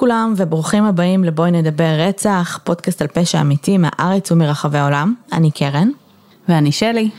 [0.00, 5.14] לכולם וברוכים הבאים לבואי נדבר רצח, פודקאסט על פשע אמיתי מהארץ ומרחבי העולם.
[5.32, 5.88] אני קרן.
[6.48, 7.10] ואני שלי.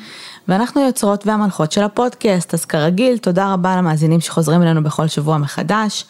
[0.48, 6.05] ואנחנו יוצרות והמנחות של הפודקאסט, אז כרגיל, תודה רבה למאזינים שחוזרים אלינו בכל שבוע מחדש,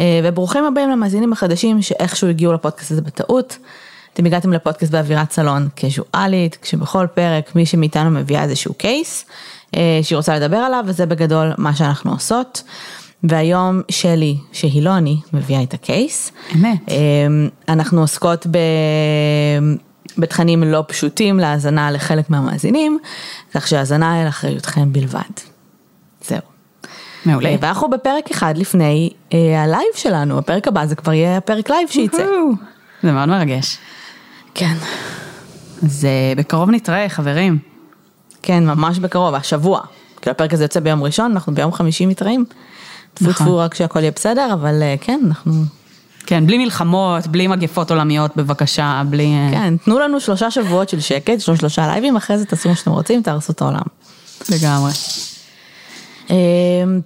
[0.00, 3.58] אה, וברוכים הבאים למאזינים החדשים שאיכשהו הגיעו לפודקאסט הזה בטעות.
[4.12, 9.24] אתם הגעתם לפודקאסט באווירת סלון קזואלית, כשבכל פרק מי שמאיתנו מביאה איזשהו קייס
[9.76, 12.62] אה, שהיא רוצה לדבר עליו, וזה בגדול מה שאנחנו עושות.
[13.24, 16.32] והיום שלי, שהיא לא אני, מביאה את ה case.
[16.54, 16.78] אמת.
[16.88, 16.96] אה,
[17.68, 18.58] אנחנו עוסקות ב...
[20.18, 22.98] בתכנים לא פשוטים להאזנה לחלק מהמאזינים,
[23.54, 25.20] כך שהאזנה על אחריותכם בלבד.
[26.22, 26.40] זהו.
[27.26, 27.48] מעולה.
[27.48, 31.70] אה, ואנחנו בפרק אחד לפני אה, ה live שלנו, הפרק הבא זה כבר יהיה הפרק
[31.70, 32.26] live שייצא.
[33.02, 33.78] זה מאוד מרגש.
[34.54, 34.74] כן,
[35.82, 37.58] אז אה, בקרוב נתראה, חברים.
[38.42, 39.80] כן, ממש בקרוב, השבוע.
[40.20, 42.44] כאילו הפרק הזה יוצא ביום ראשון, אנחנו ביום חמישי מתראים.
[43.14, 43.46] טפו נכון.
[43.46, 45.52] טפו רק שהכל יהיה בסדר, אבל אה, כן, אנחנו...
[46.26, 49.34] כן, בלי מלחמות, בלי מגפות עולמיות, בבקשה, בלי...
[49.34, 52.68] אה, כן, תנו לנו שלושה שבועות של שקט, יש לנו שלושה לייבים, אחרי זה תעשו
[52.68, 53.82] מה שאתם רוצים, תהרסו את העולם.
[54.50, 54.92] לגמרי.
[56.30, 56.36] אה,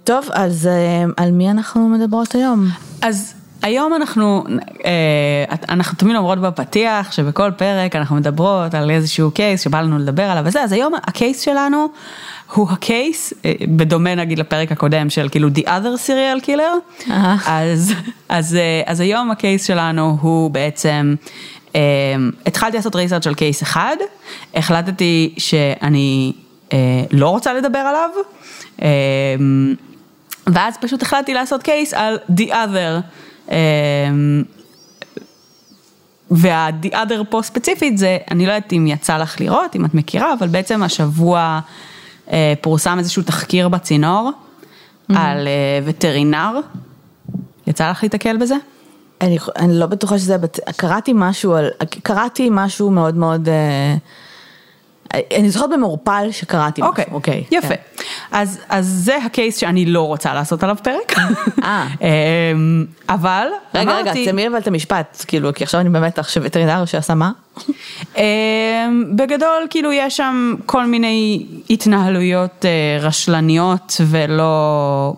[0.03, 0.69] טוב, אז
[1.17, 2.67] על מי אנחנו מדברות היום?
[3.01, 4.43] אז היום אנחנו,
[5.69, 10.43] אנחנו תמיד אומרות בפתיח שבכל פרק אנחנו מדברות על איזשהו קייס שבא לנו לדבר עליו
[10.45, 11.87] וזה, אז היום הקייס שלנו
[12.53, 17.37] הוא הקייס, אה, בדומה נגיד לפרק הקודם של כאילו The other serial killer, אהה.
[17.45, 17.93] אז,
[18.29, 21.15] אז, אה, אז היום הקייס שלנו הוא בעצם,
[21.75, 21.81] אה,
[22.45, 23.95] התחלתי לעשות ריסרצ' על קייס אחד,
[24.55, 26.33] החלטתי שאני
[26.73, 28.09] אה, לא רוצה לדבר עליו,
[28.81, 28.87] אה,
[30.47, 33.01] ואז פשוט החלטתי לעשות קייס על The other.
[33.51, 33.57] אה,
[36.31, 40.33] וה-the other פה ספציפית זה, אני לא יודעת אם יצא לך לראות, אם את מכירה,
[40.39, 41.59] אבל בעצם השבוע
[42.61, 44.31] פורסם איזשהו תחקיר בצינור
[45.15, 46.59] על אה, וטרינר.
[47.67, 48.55] יצא לך להתקל בזה?
[49.21, 50.35] אני, אני לא בטוחה שזה,
[50.77, 51.69] קראתי משהו על,
[52.03, 53.95] קראתי משהו מאוד מאוד, אה,
[55.13, 57.43] אני זוכרת במעורפל שקראתי אוקיי, משהו, אוקיי.
[57.51, 57.67] יפה.
[57.67, 58.03] כן.
[58.31, 61.15] אז, אז זה הקייס שאני לא רוצה לעשות עליו פרק.
[61.63, 61.87] אה.
[62.01, 66.85] אמ, אבל רגע, רגע, אמרתי, תסיימי אבל את המשפט, כאילו, כי עכשיו אני במתח שווטרינר
[66.85, 67.31] שעשה מה?
[68.17, 68.21] אמ,
[69.15, 75.13] בגדול, כאילו, יש שם כל מיני התנהלויות אה, רשלניות ולא...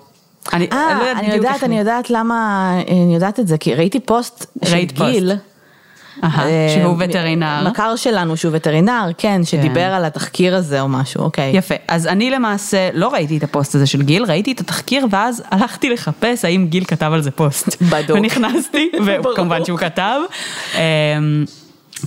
[0.53, 3.99] אני, לא אה, אני בדיוק יודעת, אני יודעת למה, אני יודעת את זה, כי ראיתי
[3.99, 5.50] פוסט של פוסט.
[6.23, 7.69] אה, שהוא וטרינר.
[7.69, 11.57] מכר שלנו שהוא וטרינר, כן, שדיבר על התחקיר הזה או משהו, אוקיי.
[11.57, 15.43] יפה, אז אני למעשה לא ראיתי את הפוסט הזה של גיל, ראיתי את התחקיר ואז
[15.51, 17.81] הלכתי לחפש האם גיל כתב על זה פוסט.
[17.91, 18.17] בדוק.
[18.17, 20.19] ונכנסתי, וכמובן שהוא כתב.
[20.75, 20.79] אמ,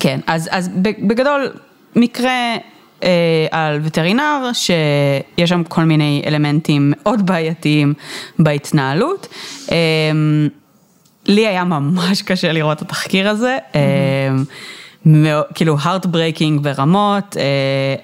[0.01, 1.53] כן, אז, אז בגדול,
[1.97, 2.57] מקרה
[3.03, 7.95] אה, על וטרינר, שיש שם כל מיני אלמנטים מאוד בעייתיים
[8.39, 9.29] בהתנהלות.
[9.71, 10.49] אמ,
[11.27, 13.59] לי היה ממש קשה לראות את התחקיר הזה,
[15.07, 17.95] מאו- כאילו heart breaking ברמות, אה,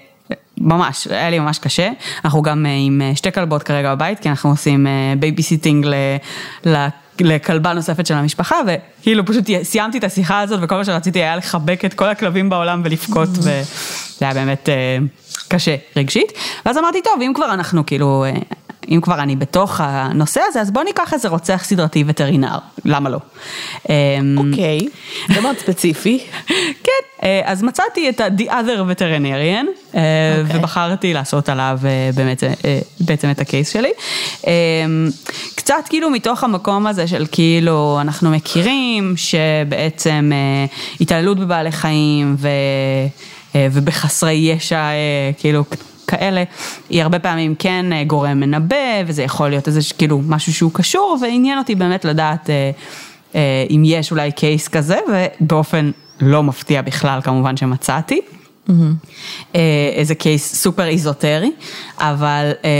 [0.58, 1.90] ממש, היה לי ממש קשה.
[2.24, 4.86] אנחנו גם אה, עם אה, שתי כלבות כרגע בבית, כי אנחנו עושים
[5.18, 5.86] בייביסיטינג
[7.20, 11.84] לכלבה נוספת של המשפחה, וכאילו פשוט סיימתי את השיחה הזאת, וכל מה שרציתי היה לחבק
[11.84, 13.62] את כל הכלבים בעולם ולבכות, וזה
[14.20, 14.68] היה באמת
[15.48, 16.32] קשה רגשית.
[16.66, 18.24] ואז אמרתי, טוב, אם כבר אנחנו כאילו...
[18.90, 23.18] אם כבר אני בתוך הנושא הזה, אז בוא ניקח איזה רוצח סדרתי וטרינר, למה לא?
[23.88, 23.94] אמ,
[24.38, 24.88] אוקיי,
[25.34, 26.18] זה מאוד ספציפי.
[26.84, 30.58] כן, אה, אז מצאתי את ה-The other veterinarian, אה, אוקיי.
[30.58, 32.42] ובחרתי לעשות עליו אה, באמת,
[33.00, 33.90] בעצם את הקייס שלי.
[34.46, 34.52] אה,
[35.54, 40.32] קצת כאילו מתוך המקום הזה של כאילו אנחנו מכירים שבעצם
[41.00, 42.48] התעללות בבעלי חיים ו,
[43.54, 44.88] ובחסרי ישע,
[45.38, 45.64] כאילו
[46.10, 46.44] כאלה,
[46.88, 48.76] היא הרבה פעמים כן אה, גורם מנבא,
[49.06, 52.70] וזה יכול להיות איזה כאילו משהו שהוא קשור, ועניין אותי באמת לדעת אה,
[53.34, 55.90] אה, אם יש אולי קייס כזה, ובאופן
[56.20, 58.20] לא מפתיע בכלל כמובן שמצאתי.
[59.54, 61.52] אה, איזה קייס סופר איזוטרי,
[61.98, 62.70] אבל אה,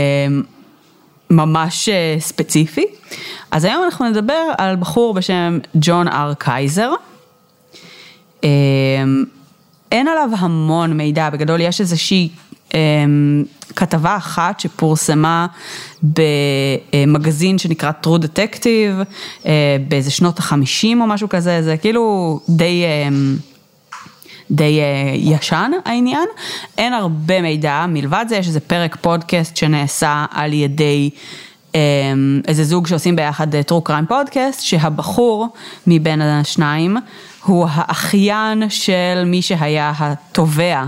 [1.29, 1.89] ממש
[2.19, 2.85] ספציפי.
[3.51, 6.91] אז היום אנחנו נדבר על בחור בשם ג'ון אר קייזר.
[8.43, 8.49] אה,
[9.91, 12.29] אין עליו המון מידע, בגדול יש איזושהי
[13.75, 15.47] כתבה אחת שפורסמה
[16.03, 19.05] במגזין שנקרא True Detective,
[19.45, 22.83] אה, באיזה שנות החמישים או משהו כזה, זה כאילו די...
[22.83, 23.09] אה,
[24.51, 26.27] די אה, ישן העניין,
[26.77, 31.09] אין הרבה מידע, מלבד זה יש איזה פרק פודקאסט שנעשה על ידי
[31.75, 31.79] אה,
[32.47, 35.47] איזה זוג שעושים ביחד אה, true crime פודקאסט, שהבחור
[35.87, 36.97] מבין השניים
[37.43, 40.85] הוא האחיין של מי שהיה התובע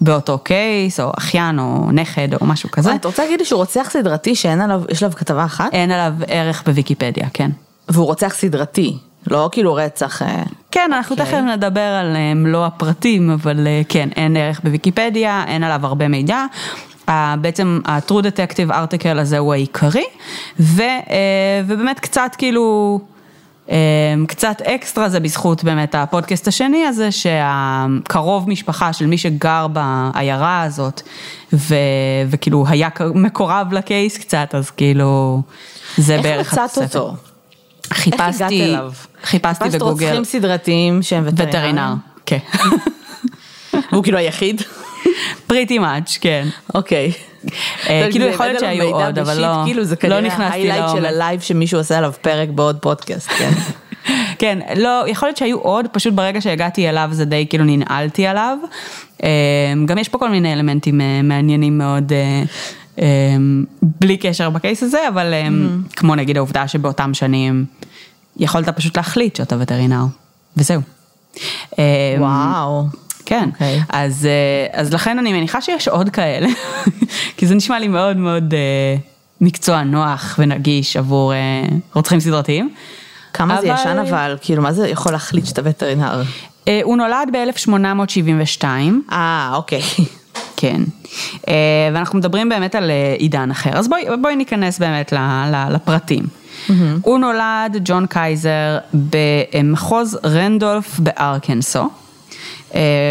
[0.00, 2.94] באותו קייס, או אחיין או נכד או משהו כזה.
[2.94, 5.72] את רוצה להגיד לי שהוא רוצח סדרתי שאין עליו, יש עליו כתבה אחת?
[5.72, 7.50] אין עליו ערך בוויקיפדיה, כן.
[7.88, 8.98] והוא רוצח סדרתי.
[9.26, 10.22] לא כאילו רצח.
[10.22, 11.26] אה, כן, אנחנו אוקיי.
[11.26, 16.08] תכף נדבר על אה, מלוא הפרטים, אבל אה, כן, אין ערך בוויקיפדיה, אין עליו הרבה
[16.08, 16.44] מידע.
[17.40, 20.04] בעצם ה-True Detective Article הזה הוא העיקרי,
[20.60, 20.82] ו,
[21.66, 23.00] ובאמת קצת כאילו,
[24.26, 31.02] קצת אקסטרה זה בזכות באמת הפודקאסט השני הזה, שהקרוב משפחה של מי שגר בעיירה הזאת,
[31.52, 31.74] ו,
[32.30, 35.42] וכאילו היה מקורב לקייס קצת, אז כאילו,
[35.96, 36.96] זה איך בערך מצאת התוספת.
[36.96, 37.14] אותו?
[37.90, 38.92] איך הגעת חיפשתי, אליו?
[39.22, 41.48] חיפשתי חיפשת בגוגל, רוצחים סדרתיים שהם וטרינרים?
[41.48, 41.94] וטרינר,
[42.26, 42.38] כן.
[43.92, 44.62] והוא כאילו היחיד?
[45.46, 46.48] pretty much, כן.
[46.74, 47.12] אוקיי.
[47.37, 47.37] זה
[47.84, 51.06] כאילו הבאת יכול להיות שהיו עוד, אבל לא, כאילו זה לא כנראה ה highlight של.
[51.06, 53.50] הלייב שמישהו עושה עליו פרק בעוד פודקאסט, כן.
[54.38, 58.58] כן, לא, יכול להיות שהיו עוד, פשוט ברגע שהגעתי אליו זה די כאילו ננעלתי עליו.
[59.24, 59.28] אה,
[59.86, 62.42] גם יש פה כל מיני אלמנטים אה, מעניינים מאוד, אה,
[62.98, 63.06] אה,
[63.82, 65.48] בלי קשר בקייס הזה, אבל אה,
[65.96, 67.64] כמו נגיד העובדה שבאותם שנים
[68.36, 70.04] יכולת פשוט להחליט שאתה וטרינר,
[70.56, 70.80] וזהו.
[71.78, 72.84] אה, וואו.
[73.28, 73.82] כן, אוקיי.
[73.88, 76.48] אז, אה, אז לכן אני מניחה שיש עוד כאלה,
[77.36, 78.96] כי זה נשמע לי מאוד מאוד אה,
[79.40, 81.38] מקצוע נוח ונגיש עבור אה,
[81.94, 82.70] רוצחים סדרתיים.
[83.32, 86.22] כמה זה אבל- ישן אבל, כאילו מה זה יכול להחליט שאתה וטרינר?
[86.82, 88.64] הוא נולד ב-1872,
[89.12, 89.82] אה, אוקיי.
[90.60, 90.80] כן,
[91.94, 95.12] ואנחנו מדברים באמת על עידן אחר, אז בואי, בואי ניכנס באמת
[95.70, 96.24] לפרטים.
[97.02, 101.88] הוא נולד, ג'ון קייזר, במחוז רנדולף בארקנסו,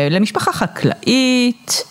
[0.10, 1.84] למשפחה חקלאית.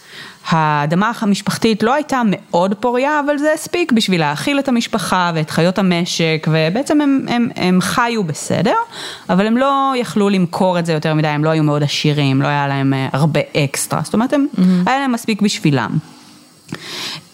[0.49, 5.79] האדמה המשפחתית לא הייתה מאוד פוריה, אבל זה הספיק בשביל להאכיל את המשפחה ואת חיות
[5.79, 8.75] המשק, ובעצם הם, הם, הם חיו בסדר,
[9.29, 12.49] אבל הם לא יכלו למכור את זה יותר מדי, הם לא היו מאוד עשירים, לא
[12.49, 14.47] היה להם אה, הרבה אקסטרה, זאת אומרת, הם,
[14.87, 15.99] היה להם מספיק בשבילם.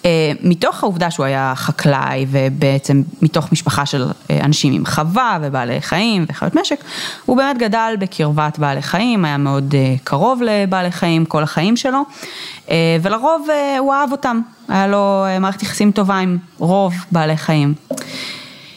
[0.05, 5.81] אה, מתוך העובדה שהוא היה חקלאי ובעצם מתוך משפחה של אה, אנשים עם חווה ובעלי
[5.81, 6.85] חיים וחיות משק,
[7.27, 12.03] הוא באמת גדל בקרבת בעלי חיים, היה מאוד אה, קרוב לבעלי חיים כל החיים שלו,
[13.03, 13.47] ולרוב
[13.79, 17.75] הוא אהב אותם, היה לו מערכת יחסים טובה עם רוב בעלי חיים.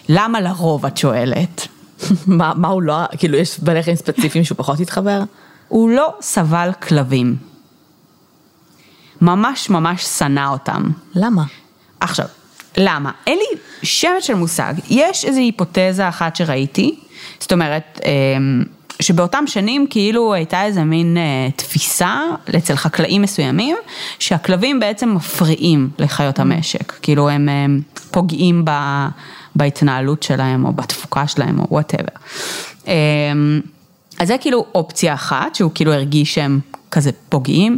[0.09, 1.67] למה לרוב את שואלת?
[2.27, 5.23] מה מה הוא לא, כאילו יש בעלי חיים ספציפיים שהוא פחות התחבר?
[5.67, 7.54] הוא לא סבל כלבים.
[9.25, 10.83] ממש ממש שנא אותם.
[11.15, 11.43] למה?
[11.99, 12.25] עכשיו,
[12.77, 13.11] למה?
[13.27, 14.73] אין לי שמץ של מושג.
[14.89, 16.99] יש איזו היפותזה אחת שראיתי,
[17.39, 18.63] זאת אומרת, אמ,
[19.01, 22.19] שבאותם שנים כאילו הייתה איזה מין אה, תפיסה
[22.57, 23.75] אצל חקלאים מסוימים,
[24.19, 26.93] שהכלבים בעצם מפריעים לחיות המשק.
[27.01, 27.81] כאילו הם הם
[28.11, 28.71] פוגעים ב,
[29.55, 32.15] בהתנהלות שלהם, או בתפוקה שלהם, או whatever.
[34.19, 36.59] אז זה כאילו אופציה אחת, שהוא כאילו הרגיש שהם
[36.91, 37.77] כזה פוגעים.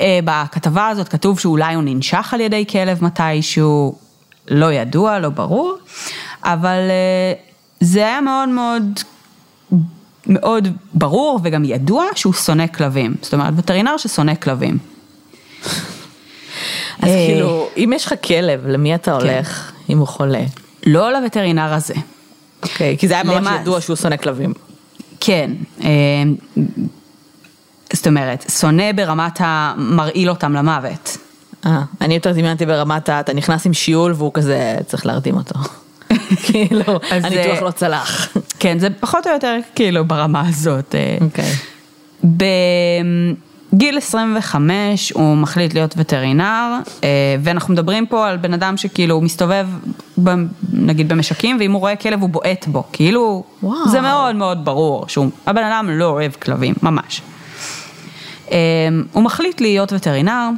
[0.00, 3.98] אה, בכתבה הזאת כתוב שאולי הוא ננשך על ידי כלב מתישהו,
[4.48, 5.76] לא ידוע, לא ברור,
[6.44, 7.32] אבל אה,
[7.80, 9.00] זה היה מאוד מאוד,
[10.26, 13.14] מאוד ברור וגם ידוע שהוא שונא כלבים.
[13.22, 14.78] זאת אומרת, וטרינר ששונא כלבים.
[17.02, 20.42] אז אה, כאילו, אם יש לך כלב, למי אתה הולך אם הוא חולה?
[20.86, 21.94] לא לווטרינר הזה.
[22.62, 24.52] אוקיי, כי זה היה ממש ידוע שהוא שונא כלבים.
[25.20, 25.50] כן,
[25.84, 26.22] אה,
[27.92, 31.16] זאת אומרת, שונא ברמת המרעיל אותם למוות.
[31.66, 33.20] אה, אני יותר דמיינתי ברמת ה...
[33.20, 35.54] אתה נכנס עם שיעול והוא כזה, צריך להרדים אותו.
[36.46, 38.36] כאילו, הניתוח אה, לא צלח.
[38.58, 40.94] כן, זה פחות או יותר כאילו ברמה הזאת.
[40.94, 41.18] אה.
[41.20, 41.52] אוקיי.
[43.72, 47.08] בגיל 25 הוא מחליט להיות וטרינר, אה,
[47.42, 49.66] ואנחנו מדברים פה על בן אדם שכאילו הוא מסתובב,
[50.24, 50.30] ב-
[50.72, 53.88] נגיד במשקים, ואם הוא רואה כלב הוא בועט בו, כאילו, וואו.
[53.88, 55.30] זה מאוד מאוד ברור שהבן
[55.64, 57.22] אדם לא אוהב כלבים, ממש.
[58.52, 58.56] אה,
[59.12, 60.48] הוא מחליט להיות וטרינר,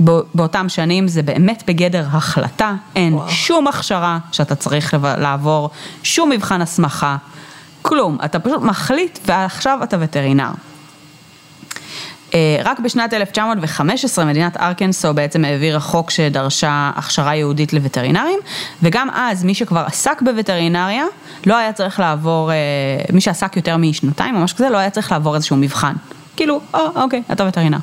[0.00, 3.28] בא- באותם שנים זה באמת בגדר החלטה, אין וואו.
[3.28, 5.70] שום הכשרה שאתה צריך לעבור,
[6.02, 7.16] שום מבחן הסמכה,
[7.82, 10.50] כלום, אתה פשוט מחליט ועכשיו אתה וטרינר.
[12.34, 18.38] אה, רק בשנת 1915 מדינת ארקנסו בעצם העבירה חוק שדרשה הכשרה ייעודית לווטרינרים,
[18.82, 21.04] וגם אז מי שכבר עסק בווטרינריה
[21.46, 22.56] לא היה צריך לעבור, אה,
[23.12, 25.94] מי שעסק יותר משנתיים או משהו כזה, לא היה צריך לעבור איזשהו מבחן.
[26.36, 27.78] כאילו, אה, אוקיי, אתה וטרינר.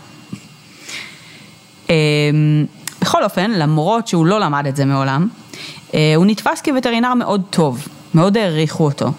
[1.89, 1.96] אה,
[3.01, 5.27] בכל אופן, למרות שהוא לא למד את זה מעולם,
[6.15, 9.12] הוא נתפס כווטרינר מאוד טוב, מאוד העריכו אותו.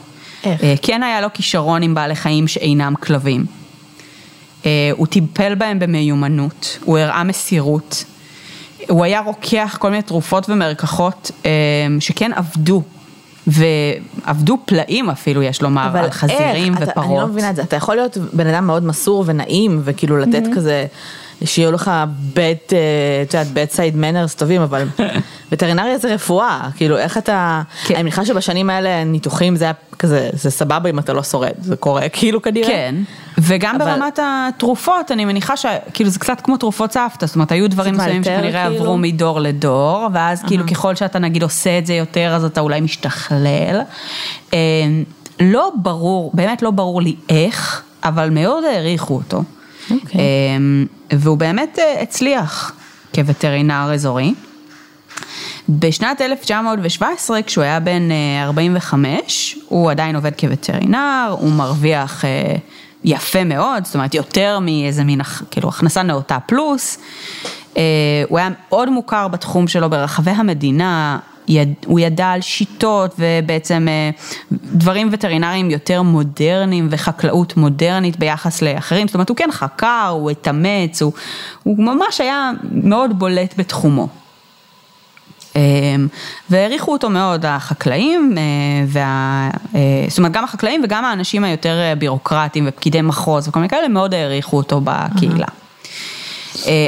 [0.44, 0.60] איך?
[0.82, 3.61] כן היה לו כישרון עם בעלי חיים שאינם כלבים.
[4.66, 8.04] אה, הוא טיפל בהם במיומנות, הוא הראה מסירות.
[8.88, 11.50] הוא היה רוקח כל מיני תרופות ומרקחות אה,
[12.00, 12.82] שכן עבדו,
[13.46, 16.82] ועבדו פלאים אפילו, יש לומר, על חזירים איך?
[16.82, 17.30] אתה- אני לא ופרות.
[17.30, 20.86] מבינה את זה, אתה יכול להיות בן אדם מאוד מסור ונעים, וכאילו לתת כזה,
[21.44, 21.90] שיהיו לך
[22.34, 22.78] בית, אה,
[23.22, 24.88] את יודעת, בית סייד מנרס טובים, אבל
[25.52, 27.94] וטרינריה זה רפואה, כאילו איך אתה, כן.
[27.94, 31.76] אני מניחה שבשנים האלה ניתוחים זה היה כזה, זה סבבה אם אתה לא שורד, זה
[31.76, 32.66] קורה כאילו כנראה.
[32.68, 32.94] כן,
[33.38, 37.70] וגם אבל- ברמת התרופות, אני מניחה שכאילו זה קצת כמו תרופות סבתא, זאת אומרת היו
[37.70, 38.82] דברים מסוימים שכנראה כאילו?
[38.84, 42.80] עברו מדור לדור, ואז כאילו ככל שאתה נגיד עושה את זה יותר, אז אתה אולי
[42.80, 43.80] משתכלל.
[44.54, 44.58] אה,
[45.40, 49.42] לא ברור, באמת לא ברור לי איך, אבל מאוד העריכו אותו.
[49.90, 50.20] אוקיי.
[50.20, 50.24] אה,
[51.18, 52.72] והוא באמת אה, הצליח
[53.14, 54.34] כווטרינר אזורי.
[55.68, 62.56] בשנת 1917, כשהוא היה בן אה, 45, הוא עדיין עובד כווטרינר, הוא מרוויח אה,
[63.04, 66.98] יפה מאוד, זאת אומרת יותר מאיזה מין כאילו הכנסה נאותה פלוס.
[67.76, 67.82] אה,
[68.28, 71.18] הוא היה מאוד מוכר בתחום שלו ברחבי המדינה,
[71.86, 74.10] הוא ידע על שיטות ובעצם אה,
[74.52, 81.02] דברים וטרינריים יותר מודרניים וחקלאות מודרנית ביחס לאחרים, זאת אומרת הוא כן חקר, הוא התאמץ,
[81.02, 81.12] הוא,
[81.62, 84.08] הוא ממש היה מאוד בולט בתחומו.
[85.56, 86.08] אמ,
[86.50, 88.42] והעריכו אותו מאוד החקלאים, אה,
[88.88, 93.68] וה, אה, זאת אומרת גם החקלאים וגם האנשים היותר אה, בירוקרטיים ופקידי מחוז וכל מיני
[93.68, 95.46] כאלה מאוד העריכו אותו בקהילה.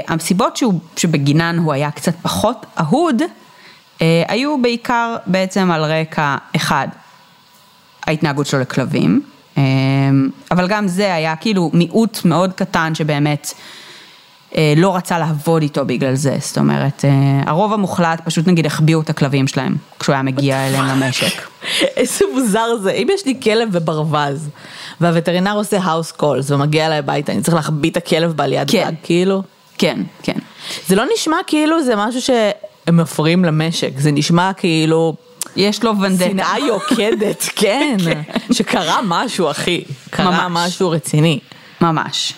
[0.08, 3.22] המסיבות שהוא, שבגינן הוא היה קצת פחות אהוד,
[4.02, 6.88] אה, היו בעיקר בעצם על רקע אחד,
[8.06, 9.22] ההתנהגות שלו לכלבים,
[9.58, 9.62] אה,
[10.50, 13.52] אבל גם זה היה כאילו מיעוט מאוד קטן שבאמת
[14.76, 17.10] לא רצה לעבוד איתו בגלל זה, זאת אומרת, אה,
[17.46, 21.42] הרוב המוחלט פשוט נגיד החביאו את הכלבים שלהם כשהוא היה מגיע אליהם למשק.
[21.96, 24.48] איזה מוזר זה, אם יש לי כלב וברווז,
[25.00, 28.88] והווטרינר עושה house calls ומגיע אליי הביתה, אני צריך להחביא את הכלב בעליית כן.
[28.90, 29.42] גג, כאילו?
[29.78, 30.38] כן, כן.
[30.88, 35.14] זה לא נשמע כאילו זה משהו שהם מפריעים למשק, זה נשמע כאילו
[35.56, 36.24] יש לו ונדטה.
[36.24, 37.96] שנאה יוקדת, כן,
[38.52, 40.72] שקרה משהו אחי, קרה ממש.
[40.72, 41.38] משהו רציני.
[41.80, 42.34] ממש.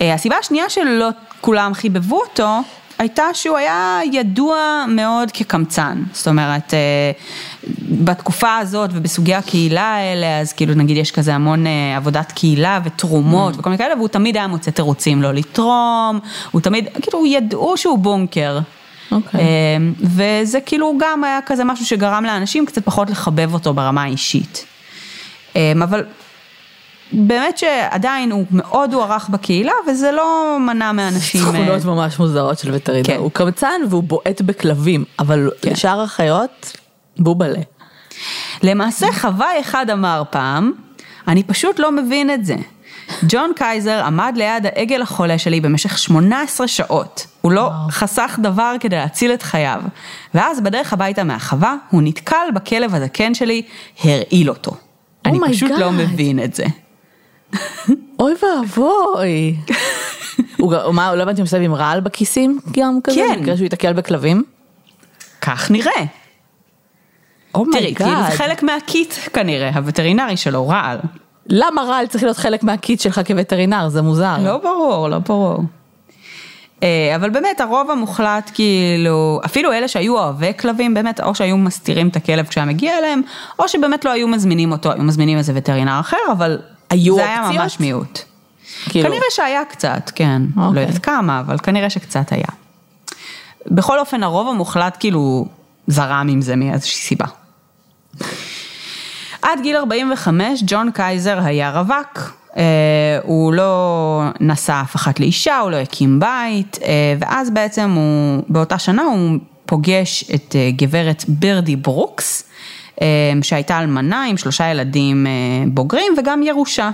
[0.00, 1.08] אה, הסיבה השנייה שלא
[1.40, 2.60] כולם חיבבו אותו,
[3.00, 6.02] הייתה שהוא היה ידוע מאוד כקמצן.
[6.12, 7.10] זאת אומרת, אה,
[7.88, 13.54] בתקופה הזאת ובסוגי הקהילה האלה, אז כאילו נגיד יש כזה המון אה, עבודת קהילה ותרומות
[13.58, 16.20] וכל מיני כאלה, והוא תמיד היה מוצא תירוצים לא לתרום,
[16.50, 18.58] הוא תמיד, כאילו ידעו שהוא בונקר.
[19.12, 19.40] אוקיי.
[19.40, 19.46] אה,
[20.00, 24.64] וזה כאילו גם היה כזה משהו שגרם לאנשים קצת פחות לחבב אותו ברמה האישית.
[25.82, 26.04] אבל
[27.12, 31.40] באמת שעדיין הוא מאוד הוערך בקהילה וזה לא מנע מאנשים...
[31.46, 33.16] אה, תכונות ממש מוזרות של וטרינר, כן.
[33.16, 35.70] הוא קמצן והוא בועט בכלבים, אבל כן.
[35.70, 36.76] לשאר החיות,
[37.18, 37.60] בובלה.
[38.62, 40.72] למעשה חוואי אחד אמר פעם,
[41.28, 42.56] אני פשוט לא מבין את זה.
[43.28, 47.26] ג'ון קייזר עמד ליד העגל החולה שלי במשך 18 שעות.
[47.40, 49.82] הוא לא חסך דבר כדי להציל את חייו.
[50.34, 53.62] ואז בדרך הביתה מהחווה, הוא נתקל בכלב הזקן שלי,
[54.04, 54.72] הרעיל אותו.
[55.26, 55.92] אני Oh my פשוט לא God.
[55.92, 56.64] מבין את זה.
[58.20, 59.56] אוי ואבוי.
[60.58, 63.16] הוא מה, לא הבנתי אם הוא מסתובב עם רעל בכיסים גם כזה?
[63.16, 63.38] כן.
[63.38, 64.42] במקרה שהוא ייתקל בכלבים?
[65.40, 65.92] כך נראה.
[65.92, 66.06] תראי,
[67.54, 67.96] oh my God.
[67.96, 70.98] כאילו זה חלק מה kit כנראה, הווטרינרי שלו, רעל.
[71.46, 73.88] למה רעל צריך להיות חלק מה kit שלך כווטרינר?
[73.88, 74.36] זה מוזר.
[74.44, 75.58] לא ברור, לא ברור.
[76.82, 82.08] אה, אבל באמת הרוב המוחלט כאילו, אפילו אלה שהיו אוהבי כלבים באמת, או שהיו מסתירים
[82.08, 83.22] את הכלב כשהיה מגיע אליהם,
[83.58, 86.58] או שבאמת לא היו מזמינים אותו, היו מזמינים איזה וטרינר אחר, אבל
[86.90, 87.62] היו זה היה אופציות?
[87.62, 88.18] ממש מיעוט.
[88.88, 90.82] כאילו, כנראה שהיה קצת, כן, לא אוקיי.
[90.82, 92.44] יודעת כמה, אבל כנראה שקצת היה.
[93.66, 95.46] בכל אופן הרוב המוחלט כאילו
[95.86, 97.26] זרם עם זה מאיזושהי סיבה.
[99.42, 102.62] עד גיל 45 ג'ון קייזר היה רווק, אה,
[103.22, 108.78] הוא לא נשא אף אחת לאישה, הוא לא הקים בית, אה, ואז בעצם הוא, באותה
[108.78, 112.49] שנה הוא פוגש את אה, גברת ברדי ברוקס,
[113.42, 115.32] שהייתה אלמנה עם שלושה ילדים אה,
[115.66, 116.90] בוגרים וגם ירושה.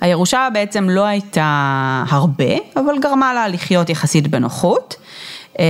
[0.00, 4.96] הירושה בעצם לא הייתה הרבה, אבל גרמה לה לחיות יחסית בנוחות.
[5.58, 5.64] אה,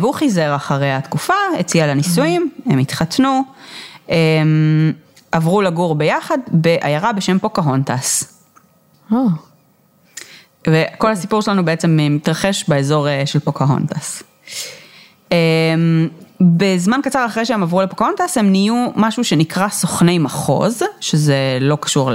[0.00, 3.42] והוא חיזר אחרי התקופה, הציע לה נישואים, הם התחתנו,
[4.10, 4.16] אה,
[5.32, 8.38] עברו לגור ביחד בעיירה בשם פוקהונטס.
[9.12, 9.18] אה,
[10.68, 14.22] וכל הסיפור שלנו בעצם מתרחש באזור אה, של פוקהונטס.
[16.40, 22.10] בזמן קצר אחרי שהם עברו לפוקהונטס הם נהיו משהו שנקרא סוכני מחוז, שזה לא קשור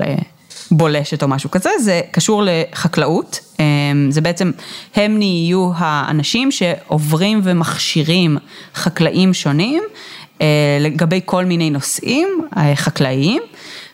[0.72, 3.40] לבולשת או משהו כזה, זה קשור לחקלאות.
[3.60, 3.66] אה,
[4.10, 4.52] זה בעצם,
[4.96, 8.38] הם נהיו האנשים שעוברים ומכשירים
[8.76, 9.84] חקלאים שונים
[10.42, 12.28] אה, לגבי כל מיני נושאים
[12.58, 13.42] אה, חקלאיים.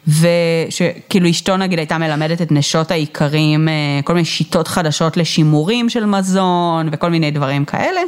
[0.08, 6.06] ושכאילו אשתו נגיד הייתה מלמדת את נשות האיכרים אה, כל מיני שיטות חדשות לשימורים של
[6.06, 8.02] מזון וכל מיני דברים כאלה.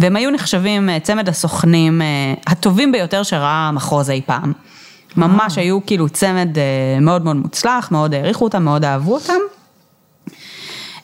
[0.00, 2.06] והם היו נחשבים אה, צמד הסוכנים אה,
[2.46, 4.52] הטובים ביותר שראה המחוז אי פעם.
[5.16, 9.38] ממש היו כאילו צמד אה, מאוד מאוד מוצלח, מאוד העריכו אותם, מאוד אהבו אותם.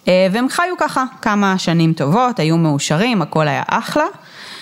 [0.09, 4.05] אה, והם חיו ככה כמה שנים טובות, היו מאושרים, הכל היה אחלה.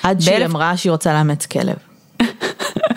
[0.03, 1.77] עד שהיא אמרה שהיא רוצה לאמץ כלב.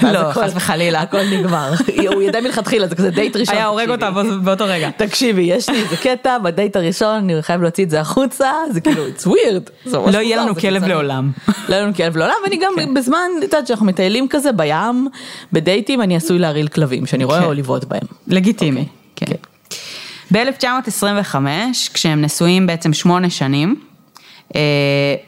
[0.04, 1.02] לא, חס וחלילה.
[1.02, 1.74] הכל נגמר.
[2.14, 3.56] הוא ידע מלכתחילה, זה כזה דייט ראשון.
[3.56, 4.12] היה הורג אותה
[4.44, 4.90] באותו רגע.
[4.98, 9.04] תקשיבי, יש לי איזה קטע, בדייט הראשון, אני חייב להוציא את זה החוצה, זה כאילו,
[9.08, 9.92] it's weird.
[9.94, 10.86] לא יהיה לנו כלב.
[10.86, 11.32] לעולם.
[11.70, 12.94] לא יהיה לנו כלב לעולם, ואני גם כן.
[12.94, 15.08] בזמן, את יודעת, שאנחנו מטיילים כזה בים,
[15.54, 17.46] בדייטים, אני עשוי להרעיל כלבים, שאני רואה כן.
[17.46, 18.08] או לבעוט בהם.
[18.28, 18.86] לגיטימי,
[19.16, 19.26] כן.
[20.32, 21.36] ב-1925,
[21.94, 23.76] כשהם נשואים בעצם שמונה שנים,
[24.56, 24.62] אה,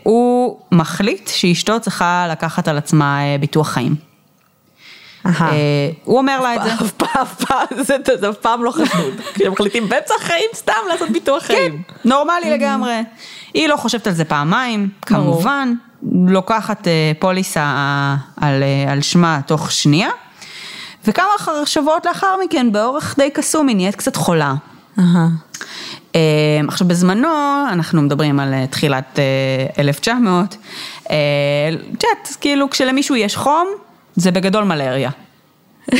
[0.04, 4.09] הוא מחליט שאשתו צריכה לקחת על עצמה אה, ביטוח חיים.
[5.26, 6.74] אה, הוא אומר לה את זה.
[6.74, 9.14] אף פעם, אף פעם, זה אף פעם לא חשוד.
[9.34, 11.82] כשהם מחליטים באמצע החיים סתם לעשות ביטוח חיים.
[12.06, 13.04] נורמלי לגמרי.
[13.54, 14.90] היא לא חושבת על זה פעמיים.
[15.02, 15.74] כמובן,
[16.28, 20.10] לוקחת אה, פוליסה אה, על, על שמה תוך שנייה,
[21.06, 21.26] וכמה
[21.66, 24.54] שבועות לאחר מכן, באורח די קסום, היא נהיית קצת חולה.
[26.68, 27.28] עכשיו בזמנו,
[27.72, 30.58] אנחנו מדברים על תחילת אה, 1900,
[31.12, 31.16] אה,
[31.72, 33.68] את יודעת, כאילו כשלמישהו יש חום,
[34.20, 35.10] זה בגדול מלריה.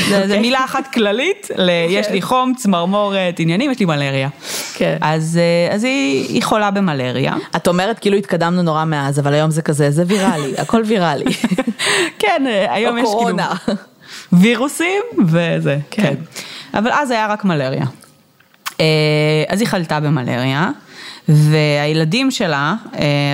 [0.08, 4.28] זה, זה מילה אחת כללית, ל- יש לי חום, צמרמורת, עניינים, יש לי מלריה.
[4.74, 4.96] כן.
[5.00, 7.34] אז, אה, אז היא, היא חולה במלריה.
[7.56, 11.32] את אומרת כאילו התקדמנו נורא מאז, אבל היום זה כזה, זה ויראלי, הכל ויראלי.
[12.18, 13.52] כן, אה, היום או יש כאילו קורונה.
[14.32, 16.02] וירוסים וזה, כן.
[16.02, 16.14] כן.
[16.78, 17.84] אבל אז היה רק מלריה.
[18.80, 18.84] אה,
[19.48, 20.70] אז היא חלתה במלריה,
[21.28, 22.74] והילדים שלה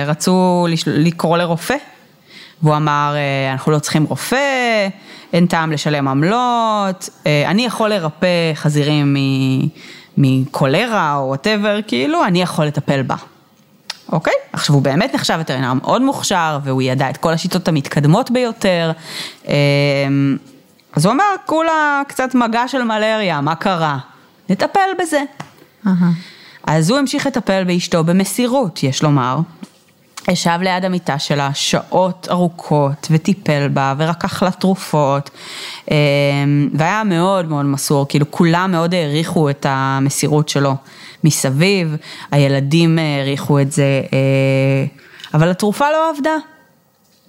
[0.07, 1.75] רצו לקרוא לרופא,
[2.61, 4.87] והוא אמר, אה, אנחנו לא צריכים רופא,
[5.33, 9.15] אין טעם לשלם עמלות, אה, אני יכול לרפא חזירים
[10.17, 13.15] מקולרה או וואטאבר, כאילו, אני יכול לטפל בה.
[14.11, 14.33] אוקיי?
[14.53, 18.91] עכשיו הוא באמת נחשב וטרינר מאוד מוכשר, והוא ידע את כל השיטות המתקדמות ביותר.
[19.47, 19.51] אמ,
[20.95, 23.97] אז הוא אמר, כולה קצת מגע של מלריה, מה קרה?
[24.49, 25.21] נטפל בזה.
[25.87, 26.11] אהה.
[26.67, 29.39] אז הוא המשיך לטפל באשתו במסירות, יש לומר.
[30.31, 35.29] ישב ליד המיטה שלה שעות ארוכות וטיפל בה ורקח לה תרופות
[35.91, 40.75] אמ, והיה מאוד מאוד מסור, כאילו כולם מאוד העריכו את המסירות שלו
[41.23, 41.95] מסביב,
[42.31, 44.85] הילדים העריכו את זה, אה,
[45.33, 46.35] אבל התרופה לא עבדה,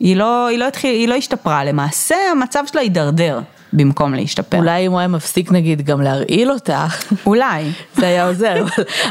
[0.00, 3.40] היא לא, היא לא, התחיל, היא לא השתפרה, למעשה המצב שלה הידרדר
[3.72, 4.58] במקום להשתפר.
[4.58, 6.86] אולי אם הוא היה מפסיק נגיד גם להרעיל אותה,
[7.26, 7.64] אולי.
[7.96, 8.64] זה היה עוזר,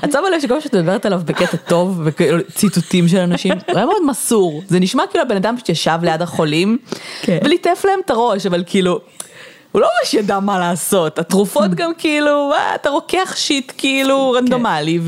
[0.05, 3.75] את שמה לב שכל מה שאת מדברת עליו בקטע טוב, וכאילו ציטוטים של אנשים, הוא
[3.75, 6.77] היה מאוד מסור, זה נשמע כאילו הבן אדם שישב ליד החולים,
[7.21, 7.37] כן.
[7.43, 8.99] וליטף להם את הראש, אבל כאילו,
[9.71, 14.99] הוא לא ממש ידע מה לעשות, התרופות גם כאילו, אה, אתה רוקח שיט כאילו רנדומלי,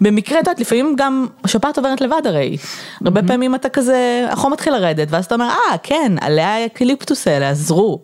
[0.00, 2.56] ובמקרה, את יודעת, לפעמים גם שפעת עוברת לבד הרי,
[3.04, 7.50] הרבה פעמים אתה כזה, החום מתחיל לרדת, ואז אתה אומר, אה, כן, עלי האקליפטוס האלה
[7.50, 8.00] עזרו.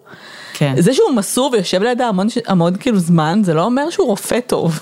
[0.55, 0.75] כן.
[0.79, 4.81] זה שהוא מסור ויושב לידה המון, המון כאילו זמן, זה לא אומר שהוא רופא טוב,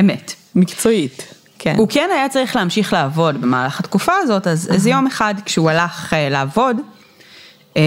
[0.00, 0.34] אמת.
[0.54, 1.34] מקצועית.
[1.58, 1.74] כן.
[1.78, 6.12] הוא כן היה צריך להמשיך לעבוד במהלך התקופה הזאת, אז, אז יום אחד כשהוא הלך
[6.12, 6.76] אה, לעבוד,
[7.76, 7.82] אה,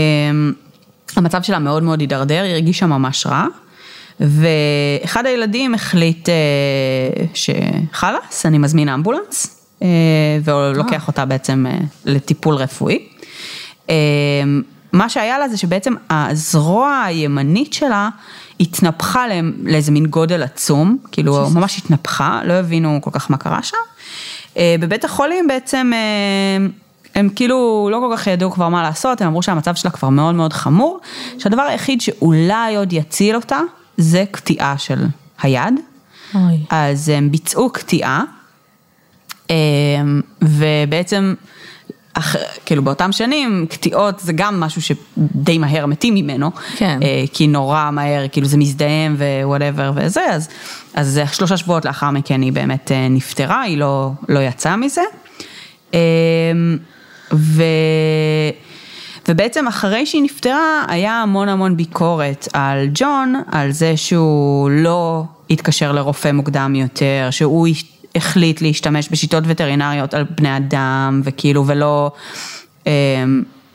[1.15, 3.45] המצב שלה מאוד מאוד הידרדר, היא הרגישה ממש רע,
[4.19, 6.33] ואחד הילדים החליט אה,
[7.33, 9.87] שחלאס, אני מזמין אמבולנס, אה,
[10.43, 13.07] ולוקח אותה בעצם אה, לטיפול רפואי.
[13.89, 13.95] אה,
[14.93, 18.09] מה שהיה לה זה שבעצם הזרוע הימנית שלה
[18.59, 23.63] התנפחה לא- לאיזה מין גודל עצום, כאילו ממש התנפחה, לא הבינו כל כך מה קרה
[23.63, 23.77] שם.
[24.57, 26.67] אה, בבית החולים בעצם אה,
[27.15, 30.35] הם כאילו לא כל כך ידעו כבר מה לעשות, הם אמרו שהמצב שלה כבר מאוד
[30.35, 30.99] מאוד חמור,
[31.37, 33.59] שהדבר היחיד שאולי עוד יציל אותה
[33.97, 35.05] זה קטיעה של
[35.41, 35.73] היד.
[36.35, 36.59] אוי.
[36.69, 38.23] אז הם ביצעו קטיעה,
[39.49, 39.55] אה,
[40.41, 41.33] ובעצם,
[42.13, 46.99] אח, כאילו באותם שנים, קטיעות זה גם משהו שדי מהר מתים ממנו, כן.
[47.03, 50.49] אה, כי נורא מהר, כאילו זה מזדהם ווואטאבר וזה, אז,
[50.93, 55.01] אז שלושה שבועות לאחר מכן היא באמת אה, נפטרה, היא לא, לא יצאה מזה.
[55.93, 55.99] אה,
[57.33, 57.63] ו...
[59.27, 65.91] ובעצם אחרי שהיא נפטרה, היה המון המון ביקורת על ג'ון, על זה שהוא לא התקשר
[65.91, 67.67] לרופא מוקדם יותר, שהוא
[68.15, 72.11] החליט להשתמש בשיטות וטרינריות על בני אדם, וכאילו, ולא,
[72.87, 72.91] אמ,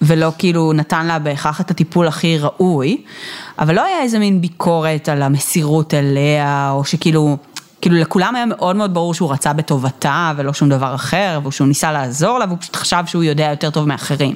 [0.02, 3.02] ולא כאילו נתן לה בהכרח את הטיפול הכי ראוי,
[3.58, 7.36] אבל לא היה איזה מין ביקורת על המסירות אליה, או שכאילו...
[7.80, 11.92] כאילו לכולם היה מאוד מאוד ברור שהוא רצה בטובתה ולא שום דבר אחר, ושהוא ניסה
[11.92, 14.34] לעזור לה, והוא פשוט חשב שהוא יודע יותר טוב מאחרים.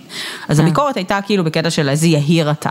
[0.48, 2.70] אז הביקורת הייתה כאילו בקטע של איזה יהיר אתה.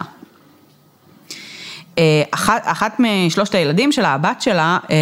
[1.99, 4.95] אה, אחת, אחת משלושת הילדים שלה, הבת שלה, אה,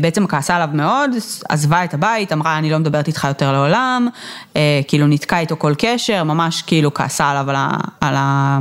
[0.00, 1.10] בעצם כעסה עליו מאוד,
[1.48, 4.08] עזבה את הבית, אמרה אני לא מדברת איתך יותר לעולם,
[4.56, 8.58] אה, כאילו ניתקה איתו כל קשר, ממש כאילו כעסה עליו על, ה, על, ה,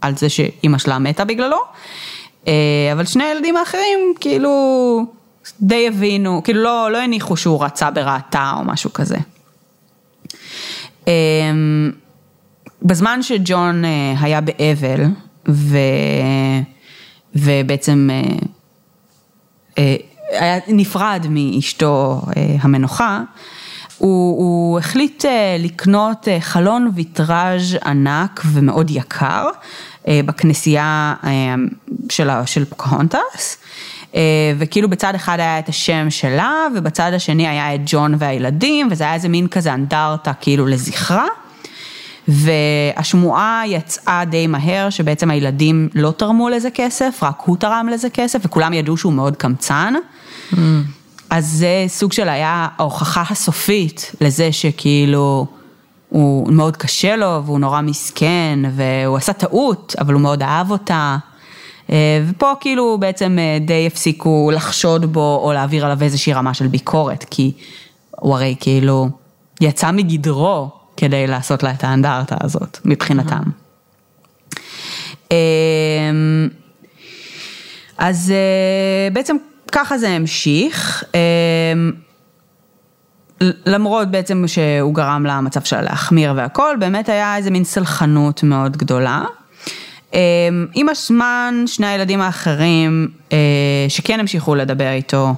[0.00, 1.58] על זה שאימא שלה מתה בגללו,
[2.92, 5.06] אבל שני הילדים האחרים כאילו
[5.60, 9.16] די הבינו, כאילו לא, לא הניחו שהוא רצה ברעתה או משהו כזה.
[11.06, 11.90] אמ,
[12.82, 13.82] בזמן שג'ון
[14.20, 15.04] היה באבל,
[15.48, 15.78] ו...
[17.34, 18.38] ובעצם אה,
[19.78, 19.96] אה,
[20.30, 23.20] היה נפרד מאשתו אה, המנוחה,
[23.98, 25.24] הוא, הוא החליט
[25.58, 29.48] לקנות חלון ויטראז' ענק ומאוד יקר
[30.08, 31.14] בכנסייה
[32.08, 33.58] של, של פוקהונטס.
[34.58, 39.14] וכאילו בצד אחד היה את השם שלה, ובצד השני היה את ג'ון והילדים, וזה היה
[39.14, 41.26] איזה מין כזה אנדרטה כאילו לזכרה.
[42.28, 48.38] והשמועה יצאה די מהר שבעצם הילדים לא תרמו לזה כסף, רק הוא תרם לזה כסף,
[48.44, 49.94] וכולם ידעו שהוא מאוד קמצן.
[51.30, 55.46] אז זה סוג של היה ההוכחה הסופית לזה שכאילו
[56.08, 61.16] הוא מאוד קשה לו והוא נורא מסכן והוא עשה טעות, אבל הוא מאוד אהב אותה.
[61.90, 66.66] אה, ופה כאילו בעצם אה, די הפסיקו לחשוד בו או להעביר עליו איזושהי רמה של
[66.66, 67.52] ביקורת, כי
[68.10, 69.08] הוא הרי כאילו
[69.60, 73.42] יצא מגדרו כדי לעשות לה את האנדרטה הזאת מבחינתם.
[75.30, 76.48] אמ,
[77.98, 79.36] אז אה, בעצם
[79.72, 81.92] ככה זה המשיך, אמ,
[83.66, 89.24] למרות בעצם שהוא גרם למצב שלה להחמיר והכל, באמת היה איזה מין סלחנות מאוד גדולה.
[90.14, 90.18] אמ,
[90.74, 93.38] עם הזמן, שני הילדים האחרים אה,
[93.88, 95.34] שכן המשיכו לדבר איתו,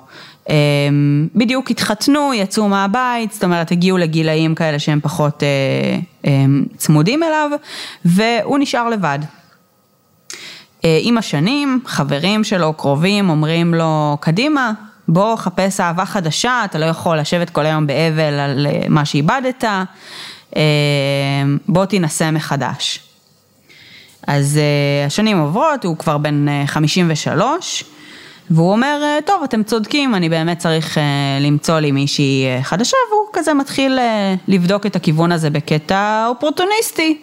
[1.34, 7.50] בדיוק התחתנו, יצאו מהבית, זאת אומרת הגיעו לגילאים כאלה שהם פחות אה, אמ, צמודים אליו,
[8.04, 9.18] והוא נשאר לבד.
[10.84, 14.72] אה, עם השנים, חברים שלו, קרובים, אומרים לו, קדימה,
[15.08, 19.64] בוא חפש אהבה חדשה, אתה לא יכול לשבת כל היום באבל על אה, מה שאיבדת,
[21.68, 23.00] בוא תנסה מחדש.
[24.26, 24.60] אז
[25.06, 27.84] השנים עוברות, הוא כבר בן uh, 53,
[28.50, 31.00] והוא אומר, uh, טוב, אתם צודקים, אני באמת צריך uh,
[31.40, 33.98] למצוא לי מישהי uh, חדשה, והוא כזה מתחיל
[34.48, 37.18] לבדוק את הכיוון הזה בקטע אופורטוניסטי.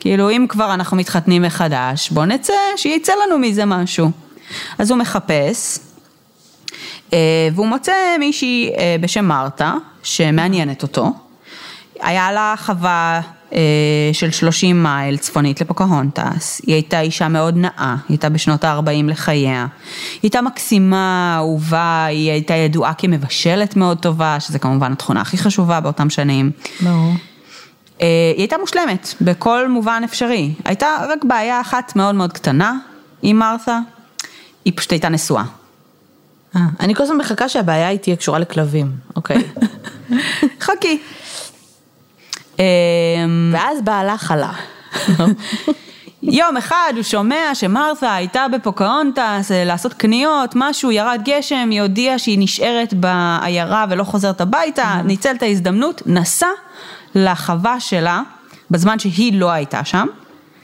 [0.00, 4.10] כאילו, אם כבר אנחנו מתחתנים מחדש, בוא נצא, שיצא לנו מזה משהו.
[4.78, 5.78] אז הוא מחפש,
[7.52, 11.12] והוא מוצא מישהי בשם מרתה, שמעניינת אותו.
[12.00, 13.20] היה לה חווה אה,
[14.12, 19.66] של 30 מייל צפונית לפוקהונטס, היא הייתה אישה מאוד נאה, היא הייתה בשנות ה-40 לחייה,
[20.12, 25.80] היא הייתה מקסימה, אהובה, היא הייתה ידועה כמבשלת מאוד טובה, שזה כמובן התכונה הכי חשובה
[25.80, 26.50] באותם שנים.
[26.80, 27.12] ברור.
[28.00, 32.78] אה, היא הייתה מושלמת בכל מובן אפשרי, הייתה רק בעיה אחת מאוד מאוד קטנה
[33.22, 33.80] עם מרת'ה,
[34.64, 35.44] היא פשוט הייתה נשואה.
[36.56, 39.42] אה, אני כל הזמן מחכה שהבעיה היא תהיה קשורה לכלבים, אוקיי.
[40.66, 40.98] חכי.
[43.52, 44.52] ואז בעלה חלה.
[46.22, 52.18] יום אחד הוא שומע שמרת'ה הייתה בפוקהונטס אה, לעשות קניות, משהו, ירד גשם, היא הודיעה
[52.18, 56.46] שהיא נשארת בעיירה ולא חוזרת הביתה, ניצל את ההזדמנות, נסע
[57.14, 58.22] לחווה שלה,
[58.70, 60.06] בזמן שהיא לא הייתה שם,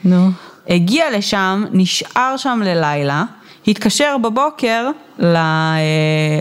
[0.04, 0.30] נו.
[0.68, 3.24] הגיע לשם, נשאר שם ללילה,
[3.68, 4.86] התקשר בבוקר
[5.22, 5.76] אה,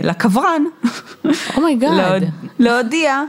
[0.02, 0.62] לקברן,
[1.56, 1.90] oh my God.
[2.00, 2.24] להוד-
[2.58, 3.22] להודיע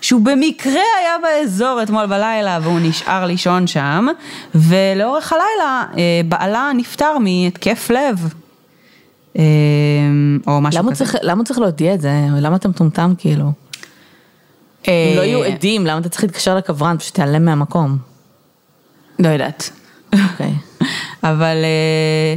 [0.00, 4.06] שהוא במקרה היה באזור אתמול בלילה והוא נשאר לישון שם,
[4.54, 8.34] ולאורך הלילה אה, בעלה נפטר מהתקף לב.
[9.38, 9.42] אה,
[10.46, 11.04] או משהו למה כזה.
[11.04, 12.10] צריך- למה הוא צריך להודיע את זה?
[12.40, 13.52] למה אתה מטומטם כאילו?
[14.88, 16.98] אם לא יהיו אה, עדים, למה אתה צריך להתקשר לקברן?
[16.98, 17.98] פשוט תיעלם מהמקום.
[19.18, 19.70] לא יודעת.
[20.12, 20.52] אוקיי.
[21.22, 22.34] אבל אה,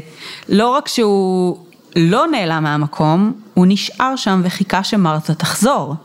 [0.50, 1.58] לא רק שהוא
[1.96, 5.96] לא נעלם מהמקום, הוא נשאר שם וחיכה שמרתה תחזור.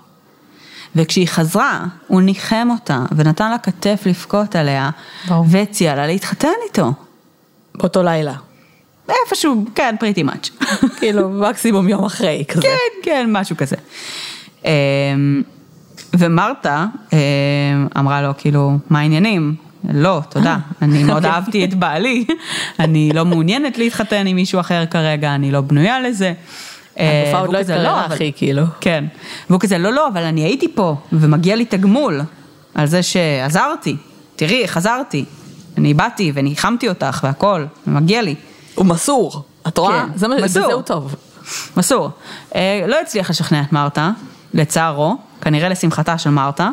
[0.96, 4.90] וכשהיא חזרה, הוא ניחם אותה ונתן לה כתף לבכות עליה,
[5.28, 5.44] ברור.
[5.48, 6.92] והציע לה להתחתן איתו.
[7.74, 8.34] באותו לילה.
[9.08, 10.50] איפשהו, כן, פריטי מאץ'.
[10.98, 12.62] כאילו מקסימום יום אחרי כזה.
[12.62, 12.68] כן,
[13.02, 13.76] כן, משהו כזה.
[14.64, 15.42] אמ,
[16.18, 17.18] ומרתה אמ,
[17.98, 19.54] אמרה לו, כאילו, מה העניינים?
[19.90, 21.24] לא, תודה, אני מאוד.
[21.24, 22.24] אהבתי את בעלי,
[22.80, 26.32] אני לא מעוניינת להתחתן עם מישהו אחר כרגע, אני לא בנויה לזה.
[26.98, 28.62] אה, הגופה עוד לא התקררה אבל-" אחי כאילו.
[28.80, 29.04] כן,
[29.50, 32.20] והוא כזה, לא, לא, אבל אני הייתי פה, ומגיע לי תגמול
[32.74, 33.96] על זה שעזרתי,
[34.36, 35.24] תראי, חזרתי,
[35.78, 38.34] אני באתי וניחמתי אותך והכל, ומגיע לי.
[38.74, 39.42] הוא מסור.
[39.68, 40.04] את רואה?
[40.12, 40.62] כן, זה מה- מסור.
[40.64, 41.14] בזה הוא טוב.
[41.76, 42.10] מסור.
[42.54, 44.10] אה, לא הצליח לשכנע את מרתה,
[44.54, 46.68] לצערו, כנראה לשמחתה של מרתה,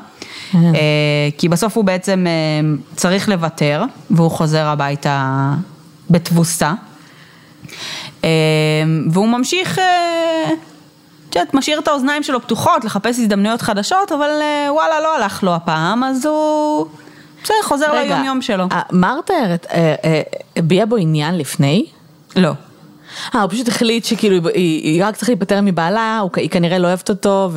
[0.55, 0.59] אה,
[1.37, 2.31] כי בסוף הוא בעצם אה,
[2.95, 5.51] צריך לוותר, והוא חוזר הביתה
[6.09, 6.73] בתבוסה.
[8.25, 8.29] אה,
[9.11, 10.43] והוא ממשיך, אה,
[11.29, 15.43] את יודעת, משאיר את האוזניים שלו פתוחות לחפש הזדמנויות חדשות, אבל אה, וואלה, לא הלך
[15.43, 16.87] לו הפעם, אז הוא
[17.45, 18.65] בסדר, חוזר ליום יום שלו.
[19.71, 20.21] אה, אה,
[20.55, 21.85] הביע בו עניין לפני?
[22.35, 22.51] לא.
[23.35, 27.51] אה, הוא פשוט החליט שכאילו היא, רק צריכה להיפטר מבעלה, היא כנראה לא אוהבת אותו,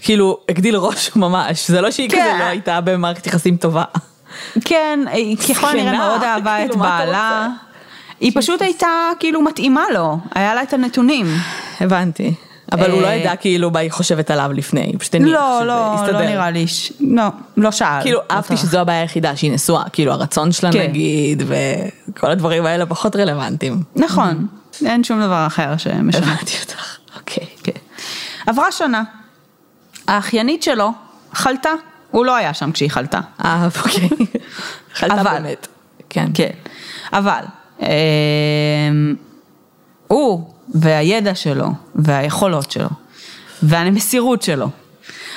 [0.00, 2.30] וכאילו הגדיל ראש ממש, זה לא שהיא כן.
[2.30, 3.84] כזה לא הייתה במערכת יחסים טובה.
[4.64, 7.48] כן, היא ככל הנראה מאוד אהבה את כאילו, בעלה.
[8.20, 11.26] היא פשוט הייתה כאילו מתאימה לו, היה לה את הנתונים.
[11.80, 12.34] הבנתי.
[12.72, 15.92] אבל הוא לא אה, ידע כאילו מה היא חושבת עליו לפני, פשוט הניח לא, לא,
[15.94, 16.12] יסתדר.
[16.12, 16.66] לא נראה לי,
[17.00, 17.24] לא,
[17.56, 18.02] לא שאל.
[18.02, 18.56] כאילו אהבתי.
[18.56, 20.82] שזו הבעיה היחידה, שהיא נשואה, כאילו הרצון שלה כן.
[20.82, 23.82] נגיד, וכל הדברים האלה פחות רלוונטיים.
[23.96, 24.46] נכון,
[24.84, 26.32] אין שום דבר אחר שמשנה.
[26.32, 27.46] הבנתי אותך, אוקיי.
[27.62, 27.72] כן.
[28.46, 29.02] עברה שנה,
[30.08, 30.92] האחיינית שלו
[31.32, 31.70] חלתה,
[32.10, 33.20] הוא לא היה שם כשהיא חלתה.
[33.44, 34.08] אה, אוקיי.
[34.98, 35.66] חלתה באמת.
[36.10, 36.26] כן.
[36.34, 36.50] כן,
[37.12, 37.40] אבל
[40.08, 42.88] הוא והידע שלו והיכולות שלו
[43.62, 44.68] והמסירות שלו,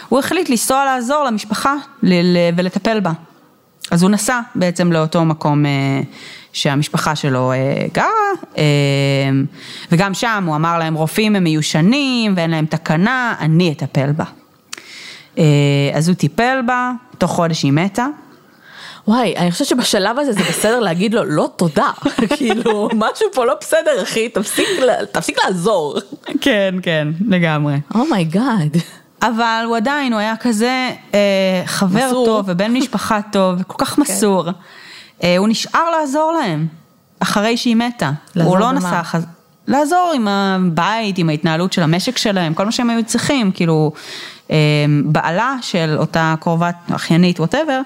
[0.09, 1.75] הוא החליט לנסוע לעזור למשפחה
[2.55, 3.11] ולטפל בה.
[3.91, 6.01] אז הוא נסע בעצם לאותו מקום אה,
[6.53, 8.05] שהמשפחה שלו אה, גרה,
[8.57, 8.63] אה,
[9.91, 14.25] וגם שם הוא אמר להם רופאים הם מיושנים ואין להם תקנה, אני אטפל בה.
[15.37, 15.43] אה,
[15.93, 18.07] אז הוא טיפל בה, תוך חודש היא מתה.
[19.07, 21.91] וואי, אני חושבת שבשלב הזה זה בסדר להגיד לו, לא תודה.
[22.37, 24.67] כאילו, משהו פה לא בסדר, אחי, תפסיק
[25.11, 25.97] תפסיק לעזור.
[26.41, 27.75] כן, כן, לגמרי.
[27.95, 28.77] oh my God.
[29.21, 32.25] אבל הוא עדיין, הוא היה כזה אה, חבר מסור.
[32.25, 34.45] טוב ובן משפחה טוב, וכל כך מסור.
[35.23, 36.67] אה, הוא נשאר לעזור להם,
[37.19, 38.11] אחרי שהיא מתה.
[38.35, 38.71] הוא לא?
[38.71, 39.25] נסע, חז...
[39.67, 43.91] לעזור עם הבית, עם ההתנהלות של המשק שלהם, כל מה שהם היו צריכים, כאילו,
[45.05, 47.81] בעלה של אותה קרובת, אחיינית, ווטאבר,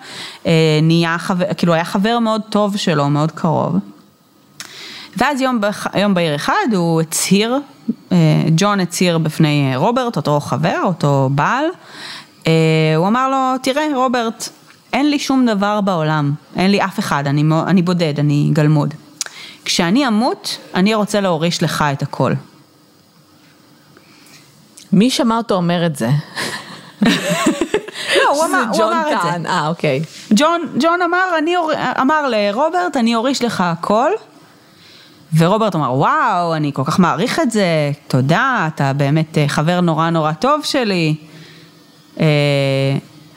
[0.81, 3.75] נהיה חבר, כאילו היה חבר מאוד טוב שלו, מאוד קרוב.
[5.17, 5.59] ואז יום,
[5.97, 7.59] יום בהיר אחד הוא הצהיר,
[8.11, 8.17] אה,
[8.57, 11.65] ג'ון הצהיר בפני אה, רוברט, אותו חבר, אותו בעל,
[12.47, 12.51] אה,
[12.95, 14.49] הוא אמר לו, תראה רוברט,
[14.93, 18.93] אין לי שום דבר בעולם, אין לי אף אחד, אני, אני בודד, אני גלמוד.
[19.65, 22.33] כשאני אמות, אני רוצה להוריש לך את הכל.
[24.95, 26.09] מי שמע אותו אומר את זה?
[28.15, 29.49] לא, הוא אמר, הוא אמר את זה.
[29.49, 30.01] אה, אוקיי.
[30.35, 31.55] ג'ון, ג'ון אמר, אני,
[32.01, 34.11] אמר לרוברט, אני אוריש לך הכל.
[35.37, 40.09] ורוברט אמר, וואו, אני כל כך מעריך את זה, תודה, אתה באמת אה, חבר נורא
[40.09, 41.15] נורא טוב שלי.
[42.19, 42.25] אה,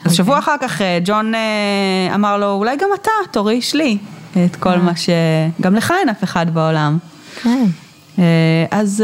[0.05, 1.33] אז שבוע אחר כך אה, ג'ון
[2.15, 3.97] אמר לו, אולי גם אתה תוריש לי
[4.45, 5.09] את כל מה ש...
[5.61, 6.97] גם לך אין אף אחד בעולם.
[7.41, 7.65] כן.
[8.71, 9.03] אז,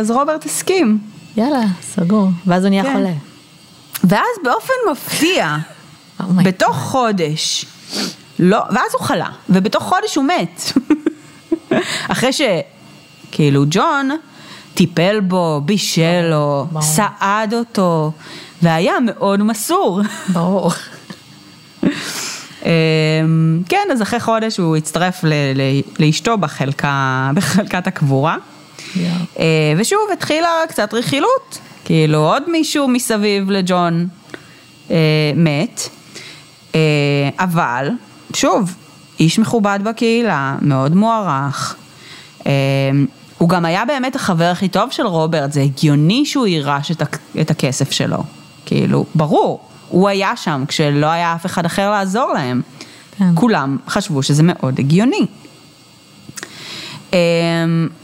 [0.00, 0.98] אז רוברט הסכים.
[1.38, 2.28] יאללה, סגור.
[2.46, 2.92] ואז הוא נהיה כן.
[2.92, 3.12] חולה.
[4.04, 5.56] ואז באופן מפתיע,
[6.20, 7.64] Oh בתוך חודש,
[8.38, 10.62] לא, ואז הוא חלה, ובתוך חודש הוא מת.
[12.12, 14.10] אחרי שכאילו ג'ון
[14.74, 16.66] טיפל בו, בישל לו.
[16.80, 18.12] סעד אותו,
[18.62, 20.00] והיה מאוד מסור.
[20.34, 20.70] ברור.
[22.64, 25.24] אמ, כן, אז אחרי חודש הוא הצטרף
[25.98, 28.36] לאשתו בחלקה, בחלקת הקבורה.
[28.96, 29.12] יואו.
[29.38, 29.44] אה,
[29.78, 34.08] ושוב התחילה קצת רכילות, כאילו עוד מישהו מסביב לג'ון
[34.90, 34.96] אה,
[35.36, 35.88] מת,
[36.74, 36.80] אה,
[37.38, 37.88] אבל
[38.34, 38.74] שוב,
[39.20, 41.76] איש מכובד בקהילה, מאוד מוערך.
[43.38, 46.92] הוא גם היה באמת החבר הכי טוב של רוברט, זה הגיוני שהוא יירש
[47.40, 48.22] את הכסף שלו.
[48.66, 52.62] כאילו, ברור, הוא היה שם כשלא היה אף אחד אחר לעזור להם.
[53.18, 53.30] כן.
[53.34, 55.26] כולם חשבו שזה מאוד הגיוני.
[57.10, 57.14] Um,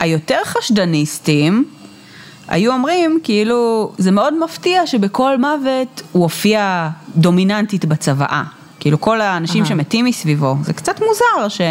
[0.01, 1.65] היותר חשדניסטים
[2.49, 8.43] היו אומרים כאילו זה מאוד מפתיע שבכל מוות הוא הופיע דומיננטית בצוואה.
[8.81, 9.69] כאילו כל האנשים אהה.
[9.69, 11.65] שמתים מסביבו, זה קצת מוזר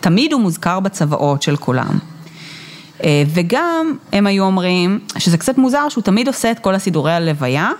[0.00, 1.98] שתמיד הוא מוזכר בצוואות של כולם.
[2.98, 3.02] Uh,
[3.34, 7.70] וגם הם היו אומרים שזה קצת מוזר שהוא תמיד עושה את כל הסידורי הלוויה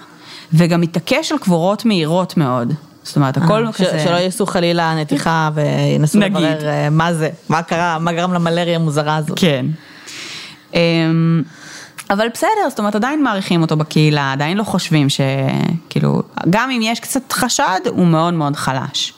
[0.52, 2.72] וגם מתעקש על קבורות מהירות מאוד.
[3.06, 4.00] זאת אומרת הכל אה, ש- כזה...
[4.04, 6.36] שלא יעשו חלילה נתיחה וינסו נגיד.
[6.36, 9.38] לברר אה, מה זה, מה קרה, מה גרם למלריה המוזרה הזאת.
[9.38, 9.66] כן.
[10.74, 11.42] אמ,
[12.10, 17.00] אבל בסדר, זאת אומרת עדיין מעריכים אותו בקהילה, עדיין לא חושבים שכאילו, גם אם יש
[17.00, 19.12] קצת חשד, הוא מאוד מאוד חלש.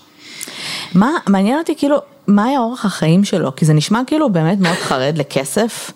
[0.94, 1.96] מה, מעניין אותי כאילו,
[2.28, 3.56] מה היה אורח החיים שלו?
[3.56, 5.90] כי זה נשמע כאילו הוא באמת מאוד חרד לכסף.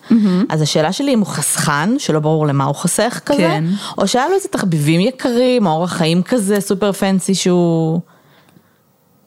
[0.49, 3.63] אז השאלה שלי אם הוא חסכן, שלא ברור למה הוא חוסך כזה, כן.
[3.97, 7.99] או שהיה לו איזה תחביבים יקרים, או אורח חיים כזה סופר פנסי שהוא...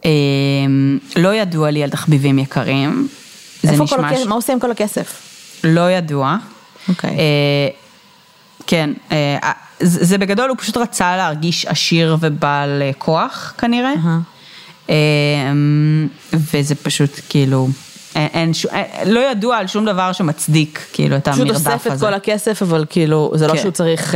[0.04, 3.08] אמ, לא ידוע לי על תחביבים יקרים.
[3.64, 5.22] איפה כל הכסף, מה עושה עם כל הכסף?
[5.64, 6.36] לא ידוע.
[6.88, 7.10] אוקיי.
[7.10, 7.68] אה,
[8.66, 13.92] כן, אה, זה זה בגדול, הוא פשוט רצה להרגיש עשיר ובעל אה, כוח כנראה.
[14.90, 14.94] אה,
[16.32, 17.68] וזה פשוט כאילו,
[18.14, 18.66] אין, ש-
[19.06, 22.06] לא ידוע על שום דבר שמצדיק כאילו את פשוט המרדף אוסף את הזה.
[22.06, 23.58] כל הכסף, אבל כאילו, זה לא כן.
[23.58, 24.14] שהוא צריך,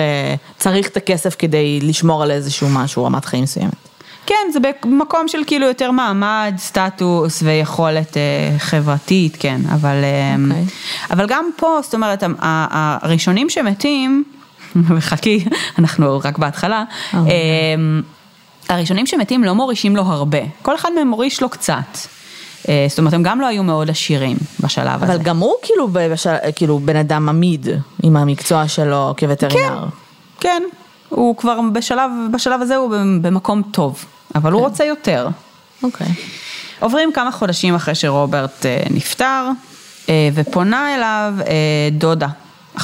[0.58, 3.90] צריך את הכסף כדי לשמור על איזשהו משהו, רמת חיים מסוימת.
[4.26, 8.22] כן, זה במקום של כאילו יותר מעמד, סטטוס ויכולת אה,
[8.58, 10.64] חברתית, כן, אבל, אה, אוקיי.
[11.10, 14.24] אבל גם פה, זאת אומרת, הראשונים שמתים,
[14.88, 15.44] וחכי,
[15.78, 17.18] אנחנו רק בהתחלה, אה.
[17.18, 17.24] אה,
[18.70, 21.98] הראשונים שמתים לא מורישים לו הרבה, כל אחד מהם מוריש לו קצת.
[22.68, 25.14] אה, זאת אומרת, הם גם לא היו מאוד עשירים בשלב הזה.
[25.14, 27.68] אבל גם הוא כאילו, בשל, כאילו בן אדם עמיד
[28.02, 29.84] עם המקצוע שלו כווטרינר.
[30.40, 30.62] כן,
[31.08, 32.90] הוא כבר בשלב, בשלב הזה הוא
[33.22, 34.04] במקום טוב,
[34.34, 35.28] אבל הוא רוצה יותר.
[35.82, 36.06] אוקיי.
[36.80, 39.48] עוברים כמה חודשים אחרי שרוברט אה, נפטר,
[40.08, 41.34] אה, ופונה אליו
[41.92, 42.28] דודה,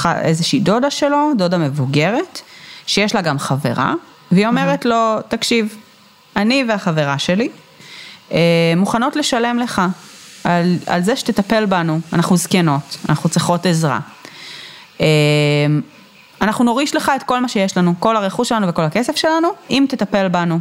[0.06, 2.40] איזושהי דודה שלו, דודה מבוגרת,
[2.86, 3.94] שיש לה גם חברה,
[4.32, 5.76] והיא אומרת לו, תקשיב,
[6.36, 7.48] אני והחברה שלי
[8.32, 8.38] אה,
[8.76, 9.82] מוכנות לשלם לך
[10.44, 13.98] על, על זה שתטפל בנו, אנחנו זקנות, אנחנו צריכות עזרה.
[15.00, 15.06] אה,
[16.40, 19.86] אנחנו נוריש לך את כל מה שיש לנו, כל הרכוש שלנו וכל הכסף שלנו, אם
[19.88, 20.58] תטפל בנו.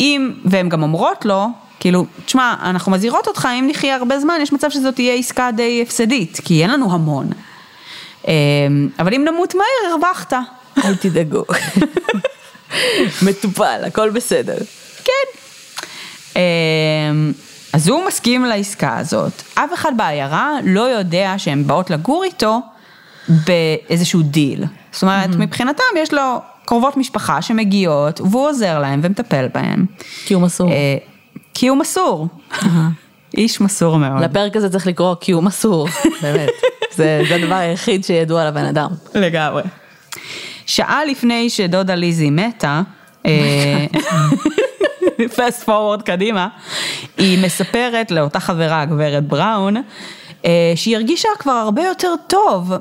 [0.00, 1.48] אם, והן גם אומרות לו,
[1.80, 5.82] כאילו, תשמע, אנחנו מזהירות אותך, אם נחיה הרבה זמן, יש מצב שזאת תהיה עסקה די
[5.82, 7.30] הפסדית, כי אין לנו המון.
[8.28, 8.32] אה,
[8.98, 10.32] אבל אם נמות מהר, הרווחת.
[10.84, 11.44] אל תדאגו.
[13.22, 14.56] מטופל, הכל בסדר.
[15.04, 15.38] כן.
[16.36, 17.32] אמ,
[17.72, 19.42] אז הוא מסכים לעסקה הזאת.
[19.54, 22.60] אף אחד בעיירה לא יודע שהן באות לגור איתו
[23.28, 24.64] באיזשהו דיל.
[24.92, 29.86] זאת אומרת, מבחינתם יש לו קרובות משפחה שמגיעות, והוא עוזר להם ומטפל בהם.
[30.24, 30.70] כי הוא מסור.
[30.70, 30.96] אה,
[31.54, 32.28] כי הוא מסור.
[33.36, 34.22] איש מסור מאוד.
[34.22, 35.88] לפרק הזה צריך לקרוא כי הוא מסור,
[36.22, 36.48] באמת.
[36.94, 38.90] זה זה הדבר היחיד שידוע לבן אדם.
[39.14, 39.62] לגמרי.
[40.66, 42.82] שעה לפני שדודה ליזי מתה,
[45.36, 46.48] פסט פורוורד קדימה,
[47.18, 49.76] היא מספרת לאותה חברה, הגברת בראון,
[50.44, 52.72] אה, שהיא הרגישה כבר הרבה יותר טוב.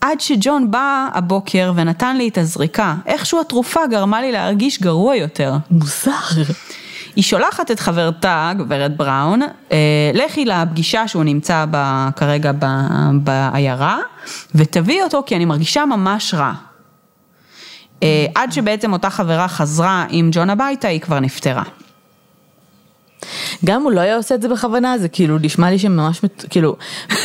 [0.00, 5.54] עד שג'ון בא הבוקר ונתן לי את הזריקה, איכשהו התרופה גרמה לי להרגיש גרוע יותר.
[5.70, 6.42] מוזר.
[7.16, 9.78] היא שולחת את חברתה, גברת בראון, אה,
[10.14, 12.66] לכי לפגישה שהוא נמצא בה, כרגע ב,
[13.12, 13.98] בעיירה,
[14.54, 16.52] ותביאי אותו כי אני מרגישה ממש רע.
[18.02, 21.62] אה, עד שבעצם אותה חברה חזרה עם ג'ון הביתה, היא כבר נפטרה.
[23.64, 26.76] גם הוא לא היה עושה את זה בכוונה, זה כאילו נשמע לי שממש, כאילו,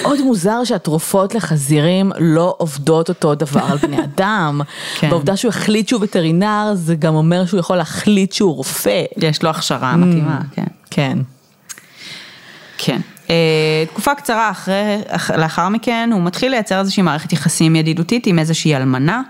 [0.01, 4.61] מאוד מוזר שהתרופות לחזירים לא עובדות אותו דבר על בני אדם.
[4.99, 5.07] כן.
[5.07, 9.03] והעובדה שהוא החליט שהוא וטרינר, זה גם אומר שהוא יכול להחליט שהוא רופא.
[9.17, 10.63] יש לו הכשרה מתאימה, כן.
[10.89, 11.17] כן.
[12.77, 13.01] כן.
[13.29, 14.73] אה, תקופה קצרה אחרי,
[15.07, 19.21] אח- לאחר מכן, הוא מתחיל לייצר איזושהי מערכת יחסים ידידותית עם איזושהי אלמנה,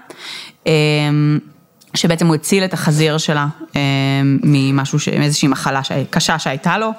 [1.93, 3.82] שבעצם הוא הציל את החזיר שלה אה,
[4.24, 6.91] ממשהו, מאיזושהי מחלה קשה שהייתה לו.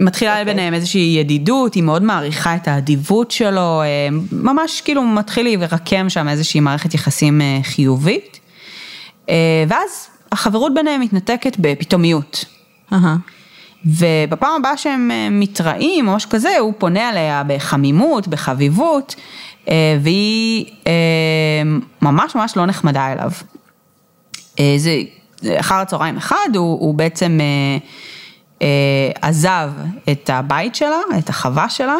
[0.00, 6.08] מתחילה ביניהם איזושהי ידידות, היא מאוד מעריכה את האדיבות שלו, אה, ממש כאילו מתחיל להירקם
[6.08, 8.40] שם איזושהי מערכת יחסים אה, חיובית.
[9.28, 12.44] אה, ואז החברות ביניהם מתנתקת בפתאומיות.
[12.92, 13.16] אהה.
[13.86, 19.14] ובפעם הבאה שהם אה, מתראים או משהו כזה, הוא פונה אליה בחמימות, בחביבות,
[20.00, 20.92] והיא אה,
[22.02, 23.30] ממש ממש לא נחמדה אליו.
[24.60, 25.00] אה, זה,
[25.60, 27.78] אחר הצהריים אחד, הוא, הוא בעצם אה,
[28.62, 29.70] אה, עזב
[30.12, 31.96] את הבית שלה, את החווה שלה,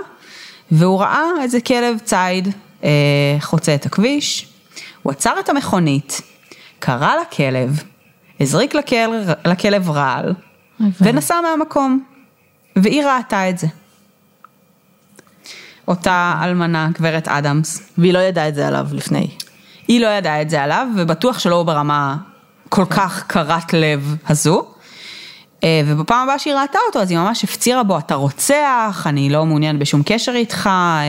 [0.71, 2.49] והוא ראה איזה כלב ציד
[2.85, 4.47] אה, חוצה את הכביש,
[5.03, 6.21] הוא עצר את המכונית,
[6.79, 7.83] קרא לכלב,
[8.41, 10.35] הזריק לכלב, לכלב רעל,
[11.01, 12.05] ונסע מהמקום,
[12.77, 13.67] והיא ראתה את זה.
[15.89, 19.29] אותה אלמנה, גברת אדמס, והיא לא ידעה את זה עליו לפני.
[19.89, 22.17] היא לא ידעה את זה עליו, ובטוח שלא ברמה
[22.69, 24.67] כל כך קרת לב הזו.
[25.65, 29.47] אה, ובפעם הבאה שהיא ראתה אותו, אז היא ממש הפצירה בו, אתה רוצח, אני לא
[29.47, 31.03] מעוניין בשום קשר איתך, אה,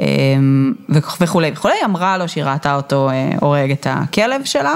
[0.00, 0.04] אה,
[0.88, 3.10] וכ- וכולי וכולי, היא אמרה לו שהיא ראתה אותו
[3.40, 4.74] הורג את הכלב שלה.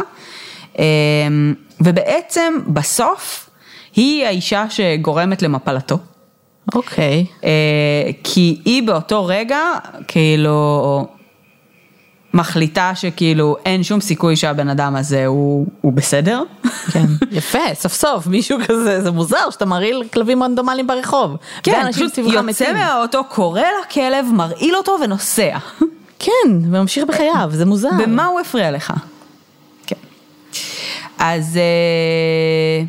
[1.80, 3.50] ובעצם בסוף,
[3.96, 5.98] היא האישה שגורמת למפלתו.
[6.75, 7.27] אוקיי.
[7.44, 9.61] אה, כי היא באותו רגע,
[10.09, 11.07] כאילו,
[12.35, 16.42] מחליטה שכאילו אין שום סיכוי שהבן אדם הזה הוא, הוא בסדר.
[16.92, 17.05] כן.
[17.33, 21.37] יפה, סוף סוף, מישהו כזה, זה מוזר שאתה מרעיל כלבים רנדומליים ברחוב.
[21.63, 22.75] כן, פשוט יוצא מתים.
[22.75, 25.58] מהאוטו, קורא לכלב, מרעיל אותו ונוסע.
[26.19, 27.88] כן, וממשיך בחייו, זה מוזר.
[27.98, 28.92] במה הוא הפריע לך?
[29.87, 29.96] כן.
[31.19, 32.85] אז אה,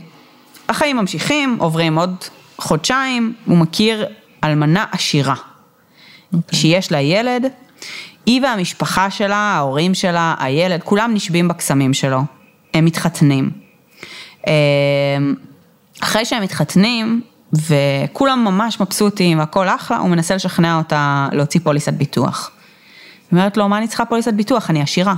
[0.70, 2.16] החיים ממשיכים, עוברים עוד
[2.64, 4.06] חודשיים, הוא מכיר
[4.44, 5.36] אלמנה עשירה,
[6.52, 7.46] שיש לה ילד,
[8.26, 12.22] היא והמשפחה שלה, ההורים שלה, הילד, כולם נשבים בקסמים שלו,
[12.74, 13.52] הם מתחתנים.
[14.48, 14.54] אה,
[16.02, 17.22] אחרי שהם מתחתנים,
[17.54, 22.52] וכולם ממש מבסוטים והכל אחלה, הוא מנסה לשכנע אותה להוציא פוליסת ביטוח.
[23.32, 24.70] היא אומרת לו, מה אני צריכה פוליסת ביטוח?
[24.70, 25.16] אני עשירה.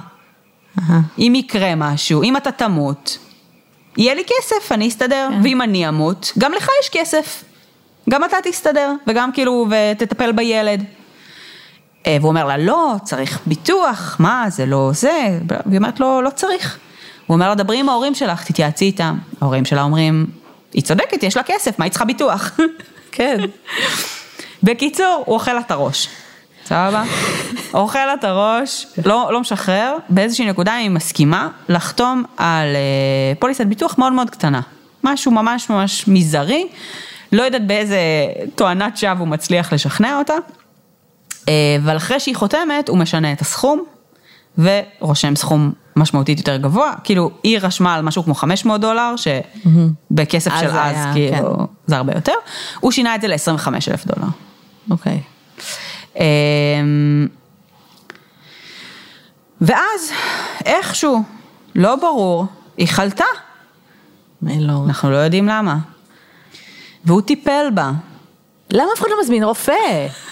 [0.80, 1.02] אהה.
[1.20, 3.18] אם יקרה משהו, אם אתה תמות,
[3.98, 5.28] יהיה לי כסף, אני אסתדר.
[5.32, 5.42] כן.
[5.44, 7.44] ואם אני אמות, גם לך יש כסף.
[8.10, 10.84] גם אתה תסתדר, וגם כאילו, ותטפל בילד.
[12.08, 15.40] אה, והוא אומר לה, לא, צריך ביטוח, מה, זה לא זה.
[15.66, 16.78] והיא אומרת לו, לא צריך.
[17.28, 19.18] הוא אומר לה, דברי עם ההורים שלך, תתייעצי איתם.
[19.42, 20.26] ההורים שלה אומרים,
[20.74, 22.52] היא צודקת, יש לה כסף, מה היא צריכה ביטוח?
[23.12, 23.38] כן.
[24.64, 26.08] בקיצור, הוא אוכל לה את הראש.
[26.66, 27.04] סבבה?
[27.74, 33.66] אוכל לה את הראש, לא, לא משחרר, באיזושהי נקודה היא מסכימה לחתום על אה, פוליסת
[33.66, 34.62] ביטוח מאוד מאוד קטנה.
[35.04, 36.68] משהו ממש ממש מזערי,
[37.32, 38.00] לא יודעת באיזה
[38.56, 40.34] תואנת שווא הוא מצליח לשכנע אותה,
[41.50, 43.84] אה, אבל אחרי שהיא חותמת, הוא משנה את הסכום,
[44.58, 50.66] ורושם סכום משמעותית יותר גבוה, כאילו היא רשמה על משהו כמו 500 דולר, שבכסף של
[50.66, 51.64] אז, היה, כאילו, כן.
[51.88, 52.34] זה הרבה יותר,
[52.80, 54.28] הוא שינה את זה ל-25 אלף דולר.
[54.92, 55.14] אוקיי.
[55.14, 55.35] אמ,
[59.62, 60.12] ואז
[60.66, 61.24] איכשהו,
[61.76, 62.46] לא ברור,
[62.78, 63.26] היא חלתה,
[64.42, 64.84] לא.
[64.88, 65.78] אנחנו לא יודעים למה.
[67.06, 67.92] והוא טיפל בה.
[68.72, 69.74] למה אף אחד לא מזמין רופא?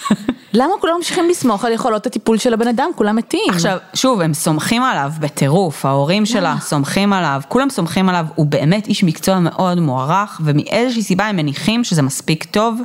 [0.53, 2.89] למה כולם ממשיכים לסמוך על יכולות הטיפול של הבן אדם?
[2.95, 3.49] כולם מתים.
[3.49, 8.87] עכשיו, שוב, הם סומכים עליו בטירוף, ההורים שלה סומכים עליו, כולם סומכים עליו, הוא באמת
[8.87, 12.81] איש מקצוע מאוד מוערך, ומאיזושהי סיבה הם מניחים שזה מספיק טוב,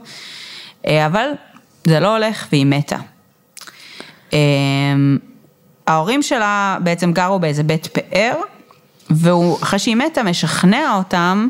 [0.87, 1.29] אה, אבל
[1.85, 2.97] זה לא הולך והיא מתה.
[4.33, 4.39] אה,
[5.87, 8.35] ההורים שלה בעצם גרו באיזה בית פאר,
[9.11, 11.49] והוא, אחרי שהיא מתה, משכנע אותם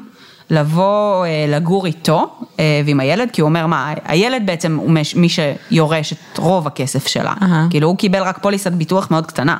[0.50, 5.28] לבוא אה, לגור איתו אה, ועם הילד, כי הוא אומר, מה, הילד בעצם הוא מי
[5.28, 7.34] שיורש את רוב הכסף שלה.
[7.42, 7.66] אהה.
[7.70, 9.56] כאילו, הוא קיבל רק פוליסת ביטוח מאוד קטנה,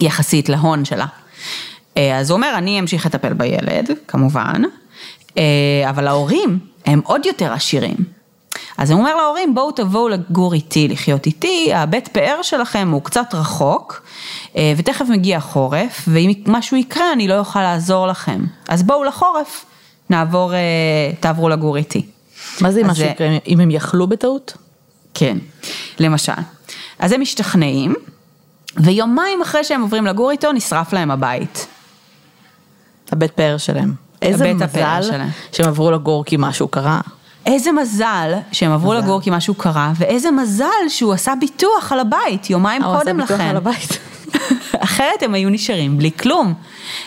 [0.00, 1.06] יחסית להון שלה.
[1.96, 4.62] אה, אז הוא אומר, אני אמשיך לטפל בילד, כמובן,
[5.88, 8.21] אבל ההורים הם עוד יותר עשירים.
[8.78, 13.26] אז הוא אומר להורים, בואו תבואו לגור איתי, לחיות איתי, הבית פאר שלכם הוא קצת
[13.34, 14.02] רחוק,
[14.56, 18.44] אה, ותכף מגיע חורף, ואם משהו יקרה אני לא אוכל לעזור לכם.
[18.68, 19.64] אז בואו לחורף,
[20.10, 20.58] נעבור, אה,
[21.20, 22.06] תעברו לגור איתי.
[22.60, 24.56] מה זה אז מה זה- שיקרה אם הם יכלו בטעות?
[25.14, 25.38] כן,
[25.98, 26.32] למשל.
[26.98, 27.94] אז הם משתכנעים,
[28.76, 31.66] ויומיים אחרי שהם עוברים לגור איתו, נשרף להם הבית.
[33.12, 33.94] הבית פאר שלהם.
[34.22, 35.28] איזה מזל שלהם.
[35.52, 37.00] שהם עברו לגור כי משהו קרה.
[37.46, 42.50] איזה מזל שהם עברו לגור כי משהו קרה, ואיזה מזל שהוא עשה ביטוח על הבית
[42.50, 43.48] יומיים אה, הוא עשה קודם ביטוח לכן.
[43.48, 43.98] על הבית.
[44.84, 46.54] אחרת הם היו נשארים בלי כלום.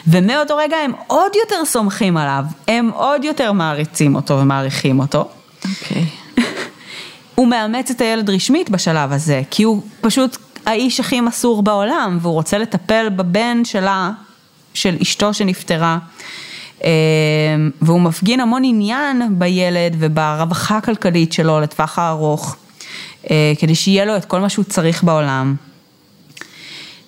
[0.07, 5.27] ומאותו רגע הם עוד יותר סומכים עליו, הם עוד יותר מעריצים אותו ומעריכים אותו.
[5.69, 6.05] אוקיי.
[7.36, 12.33] הוא מאמץ את הילד רשמית בשלב הזה, כי הוא פשוט האיש הכי מסור בעולם, והוא
[12.33, 14.11] רוצה לטפל בבן שלה,
[14.73, 15.97] של אשתו שנפטרה.
[16.86, 16.91] אה,
[17.81, 22.55] והוא מפגין המון עניין בילד וברווחה הכלכלית שלו לטווח הארוך,
[23.31, 25.55] אה, כדי שיהיה לו את כל מה שהוא צריך בעולם.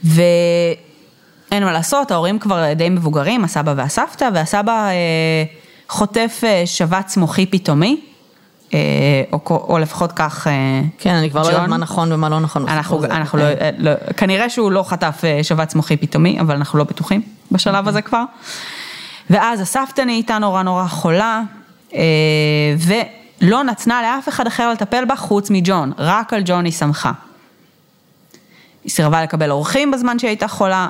[0.04, 5.44] ואין מה לעשות, ההורים כבר די מבוגרים, הסבא והסבתא, והסבא אה,
[5.90, 8.02] חוטף אה, שבץ מוחי פתאומי,
[9.34, 10.48] או, או לפחות כך...
[10.98, 11.70] כן, אני כבר לא יודעת ג'ון.
[11.70, 12.68] מה נכון ומה לא נכון.
[12.68, 13.04] אנחנו.
[13.04, 13.72] אנחנו לא, אוקיי.
[13.78, 17.22] לא, כנראה שהוא לא חטף שבץ מוחי פתאומי, אבל אנחנו לא בטוחים
[17.52, 18.24] בשלב הזה כבר.
[19.30, 21.42] ואז הסבתא נהייתה נורא נורא חולה,
[21.94, 22.00] אה,
[23.42, 27.12] ולא נתנה לאף אחד אחר לטפל בה חוץ מג'ון, רק על ג'ון היא שמחה.
[28.84, 30.90] היא סירבה לקבל אורחים בזמן שהיא הייתה חולה,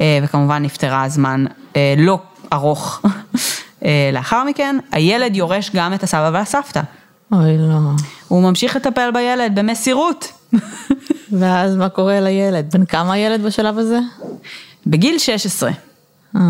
[0.00, 1.44] אה, וכמובן נפטרה זמן
[1.76, 2.18] אה, לא
[2.52, 3.02] ארוך
[4.12, 4.76] לאחר מכן.
[4.92, 6.80] הילד יורש גם את הסבא והסבתא.
[7.32, 7.78] אוי לא.
[8.28, 10.32] הוא ממשיך לטפל בילד במסירות.
[11.38, 12.70] ואז מה קורה לילד?
[12.72, 13.98] בן כמה הילד בשלב הזה?
[14.86, 15.70] בגיל 16,
[16.36, 16.40] אה,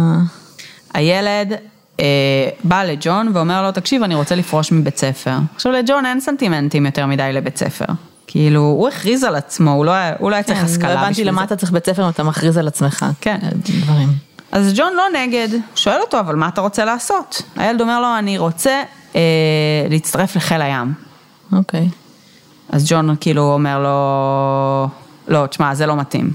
[0.94, 1.52] הילד
[2.00, 2.04] אה,
[2.64, 5.36] בא לג'ון ואומר לו, תקשיב, אני רוצה לפרוש מבית ספר.
[5.54, 7.84] עכשיו לג'ון אין סנטימנטים יותר מדי לבית ספר.
[8.26, 10.94] כאילו, הוא הכריז על עצמו, הוא לא היה, הוא לא היה צריך כן, השכלה לא
[10.94, 11.30] בשביל הבנתי זה.
[11.30, 13.06] למה אתה צריך בית ספר אם אתה מכריז על עצמך.
[13.20, 13.38] כן.
[13.82, 14.08] דברים.
[14.52, 17.42] אז ג'ון לא נגד, שואל אותו, אבל מה אתה רוצה לעשות?
[17.56, 18.82] הילד אומר לו, אני רוצה
[19.16, 19.20] אה,
[19.90, 20.92] להצטרף לחיל הים.
[21.52, 21.88] אוקיי.
[22.68, 24.88] אז ג'ון כאילו אומר לו,
[25.28, 26.30] לא, תשמע, זה לא מתאים.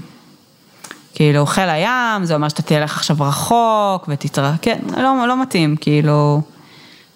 [1.16, 6.40] כאילו, חיל הים, זה אומר שאתה תלך עכשיו רחוק ותתראה, כן, לא, לא מתאים, כאילו,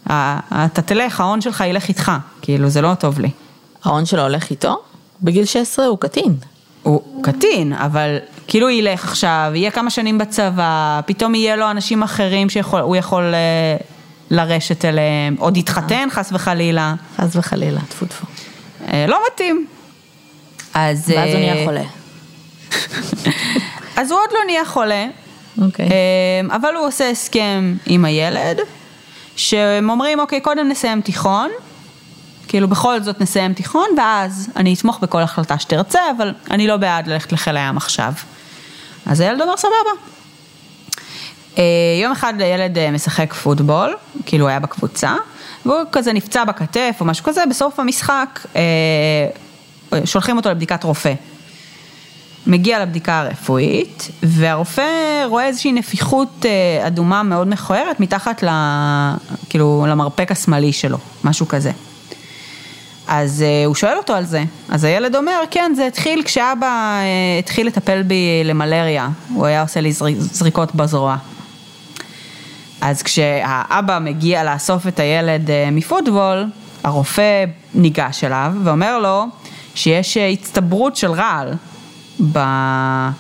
[0.06, 3.30] אתה תלך, ההון שלך ילך איתך, כאילו, זה לא טוב לי.
[3.84, 4.82] ההון שלו הולך איתו?
[5.22, 6.36] בגיל 16 הוא קטין.
[6.82, 12.50] הוא קטין, אבל כאילו ילך עכשיו, יהיה כמה שנים בצבא, פתאום יהיה לו אנשים אחרים
[12.50, 13.76] שהוא יכול אה,
[14.30, 18.26] לרשת אליהם, עוד יתחתן חס וחלילה, חס וחלילה, טפו טפו.
[18.92, 19.66] אה, לא מתאים.
[20.74, 21.12] אז...
[21.16, 21.82] ואז הוא אה, נהיה חולה.
[24.00, 25.06] אז הוא עוד לא נהיה חולה,
[25.62, 25.86] אוקיי.
[25.86, 28.58] אה, אבל הוא עושה הסכם עם הילד,
[29.36, 31.50] שהם אומרים, אוקיי, קודם נסיים תיכון,
[32.48, 37.06] כאילו בכל זאת נסיים תיכון, ואז אני אתמוך בכל החלטה שתרצה, אבל אני לא בעד
[37.06, 38.12] ללכת לחיל הים עכשיו.
[39.06, 40.02] אז הילד אומר, סבבה.
[41.58, 41.64] אה,
[42.02, 43.96] יום אחד הילד אה, משחק פוטבול,
[44.26, 45.14] כאילו הוא היה בקבוצה,
[45.66, 51.12] והוא כזה נפצע בכתף או משהו כזה, בסוף המשחק אה, שולחים אותו לבדיקת רופא.
[52.46, 58.48] מגיע לבדיקה הרפואית, והרופא רואה איזושהי נפיחות אה, אדומה מאוד מכוערת מתחת ל,
[59.48, 61.70] כאילו, למרפק השמאלי שלו, משהו כזה.
[63.08, 67.38] אז uh, הוא שואל אותו על זה, אז הילד אומר, כן, זה התחיל כשאבא uh,
[67.38, 71.16] התחיל לטפל בי למלריה, הוא היה עושה לי זריק, זריקות בזרוע.
[72.80, 76.44] אז כשהאבא מגיע לאסוף את הילד מפוטבול,
[76.84, 79.24] הרופא ניגש אליו ואומר לו
[79.74, 81.54] שיש הצטברות של רעל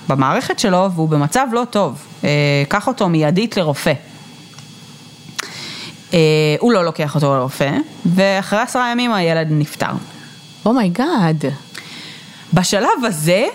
[0.08, 2.24] במערכת שלו והוא במצב לא טוב, uh,
[2.68, 3.92] קח אותו מיידית לרופא.
[6.10, 6.14] Uh,
[6.60, 7.70] הוא לא לוקח אותו לרופא,
[8.06, 9.92] ואחרי עשרה ימים הילד נפטר.
[10.66, 11.44] oh my God.
[11.44, 11.70] Oh
[12.52, 13.46] בשלב הזה,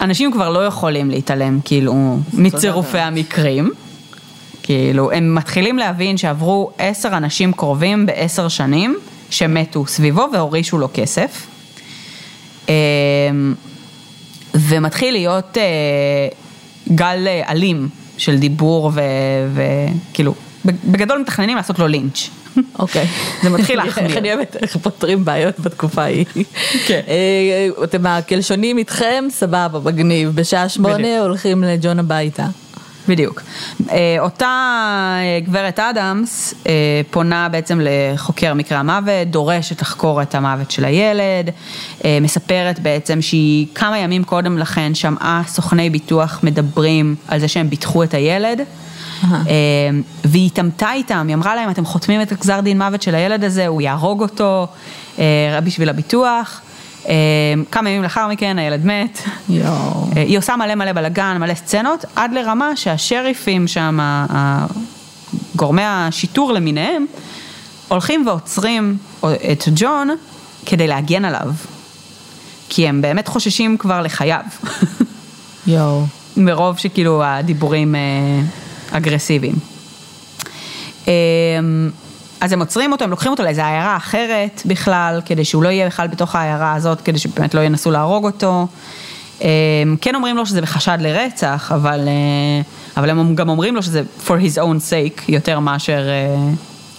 [0.00, 3.70] אנשים כבר לא יכולים להתעלם, כאילו, מצירופי המקרים.
[4.62, 8.98] כאילו, הם מתחילים להבין שעברו עשר אנשים קרובים בעשר שנים,
[9.30, 11.46] שמתו סביבו והורישו לו כסף.
[14.58, 17.88] ומתחיל להיות uh, גל אלים
[18.18, 18.92] של דיבור
[19.54, 20.34] וכאילו,
[20.64, 22.30] בגדול מתכננים לעשות לו לינץ'.
[22.78, 23.06] אוקיי.
[23.42, 24.06] זה מתחיל להחמיר.
[24.06, 26.24] איך אני אוהבת איך פותרים בעיות בתקופה ההיא.
[26.86, 27.00] כן.
[27.08, 30.30] אה, אתם הקלשונים איתכם, סבבה, מגניב.
[30.34, 32.46] בשעה שמונה הולכים לג'ון הביתה.
[33.08, 33.42] בדיוק.
[33.90, 36.54] אה, אותה אה, גברת אדמס
[37.10, 41.50] פונה בעצם לחוקר מקרה המוות, דורשת לחקור את המוות של הילד,
[42.20, 48.02] מספרת בעצם שהיא כמה ימים קודם לכן שמעה סוכני ביטוח מדברים על זה שהם ביטחו
[48.02, 48.60] את הילד.
[49.24, 53.44] אמ, והיא התעמתה איתם, היא אמרה להם, אתם חותמים את הגזר דין מוות של הילד
[53.44, 54.66] הזה, הוא יהרוג אותו
[55.18, 56.60] אה, בשביל הביטוח.
[57.08, 57.12] אמ,
[57.70, 60.06] כמה ימים לאחר מכן הילד מת, יואו.
[60.16, 63.98] אה, היא עושה מלא מלא בלאגן, מלא סצנות, עד לרמה שהשריפים שם,
[65.56, 67.06] גורמי השיטור למיניהם,
[67.88, 68.96] הולכים ועוצרים
[69.52, 70.08] את ג'ון
[70.66, 71.50] כדי להגן עליו,
[72.68, 74.40] כי הם באמת חוששים כבר לחייו.
[75.66, 76.06] יואו.
[76.36, 78.00] מרוב שכאילו הדיבורים אה,
[78.90, 79.54] אגרסיביים.
[82.40, 85.86] אז הם עוצרים אותו, הם לוקחים אותו לאיזו עיירה אחרת בכלל, כדי שהוא לא יהיה
[85.86, 88.66] בכלל בתוך העיירה הזאת, כדי שבאמת לא ינסו להרוג אותו.
[89.40, 92.60] אמ, כן אומרים לו שזה בחשד לרצח, אבל, אה,
[92.96, 96.36] אבל הם גם אומרים לו שזה for his own sake, יותר מאשר אה,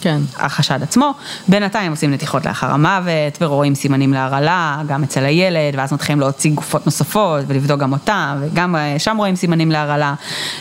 [0.02, 0.22] כן.
[0.38, 1.14] החשד עצמו.
[1.48, 6.86] בינתיים עושים נתיחות לאחר המוות, ורואים סימנים להרעלה, גם אצל הילד, ואז מתחילים להוציא גופות
[6.86, 10.14] נוספות, ולבדוק גם אותם, וגם אה, שם רואים סימנים להרעלה.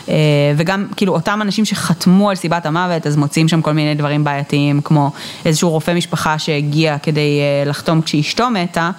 [0.09, 0.15] אה,
[0.57, 4.81] וגם, כאילו, אותם אנשים שחתמו על סיבת המוות, אז מוצאים שם כל מיני דברים בעייתיים,
[4.81, 5.11] כמו
[5.45, 8.91] איזשהו רופא משפחה שהגיע כדי אה, לחתום כשאשתו מתה.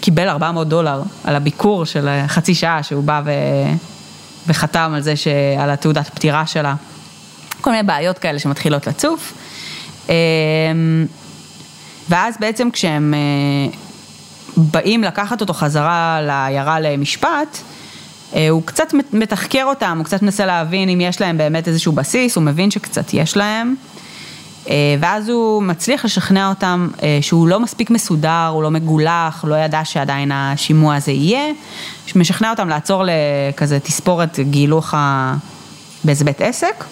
[0.00, 3.30] קיבל 400 דולר על הביקור של חצי שעה שהוא בא ו...
[4.46, 5.14] וחתם על זה,
[5.58, 6.74] על התעודת פטירה שלה.
[7.64, 9.32] כל מיני בעיות כאלה שמתחילות לצוף.
[10.08, 10.14] אמ,
[12.08, 13.78] ואז בעצם כשהם אה,
[14.56, 17.58] באים לקחת אותו חזרה לעיירה למשפט,
[18.34, 22.36] אה, הוא קצת מתחקר אותם, הוא קצת מנסה להבין אם יש להם באמת איזשהו בסיס,
[22.36, 23.74] הוא מבין שקצת יש להם.
[24.70, 26.88] אה, ואז הוא מצליח לשכנע אותם
[27.20, 31.52] שהוא לא מספיק מסודר, הוא לא מגולח, לא ידע שעדיין השימוע הזה יהיה.
[32.16, 34.94] משכנע אותם לעצור לכזה תספורת גילוח
[36.04, 36.84] באיזה בית עסק.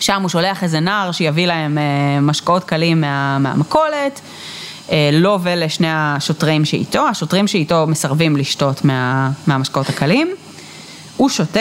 [0.00, 4.20] שם הוא שולח איזה נער שיביא להם אה, משקאות קלים מה, מהמכולת,
[4.92, 10.30] אה, לו ולשני השוטרים שאיתו, השוטרים שאיתו מסרבים לשתות מה, מהמשקאות הקלים,
[11.16, 11.60] הוא שותה,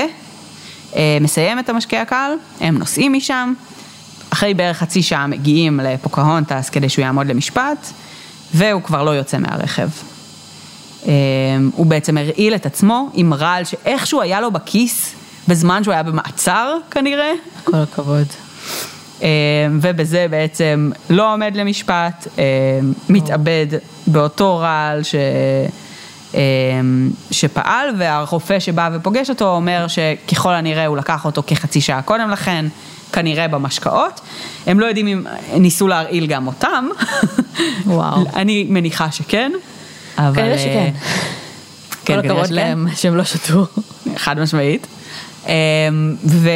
[0.95, 2.31] אה, מסיים את המשקה הקל,
[2.61, 3.53] הם נוסעים משם,
[4.29, 7.87] אחרי בערך חצי שעה מגיעים לפוקהונטס כדי שהוא יעמוד למשפט,
[8.53, 9.89] והוא כבר לא יוצא מהרכב.
[11.75, 15.15] הוא בעצם הרעיל את עצמו עם רעל שאיכשהו היה לו בכיס
[15.47, 17.31] בזמן שהוא היה במעצר כנראה.
[17.63, 18.27] כל הכבוד.
[19.21, 19.27] אה,
[19.81, 22.43] ובזה בעצם לא עומד למשפט, אה,
[23.09, 23.67] מתאבד
[24.07, 25.15] באותו רעל ש...
[26.35, 26.41] אה,
[27.31, 32.65] שפעל, והרופא שבא ופוגש אותו אומר שככל הנראה הוא לקח אותו כחצי שעה קודם לכן,
[33.11, 34.21] כנראה במשקאות.
[34.67, 36.87] הם לא יודעים אם ניסו להרעיל גם אותם.
[37.85, 38.25] וואו.
[38.35, 39.51] אני מניחה שכן.
[40.17, 40.35] אבל...
[40.35, 40.91] כנראה שכן.
[42.05, 43.65] כן, כל הכבוד להם שהם לא שתו.
[44.17, 44.87] חד משמעית.
[45.45, 46.49] אמ, ו,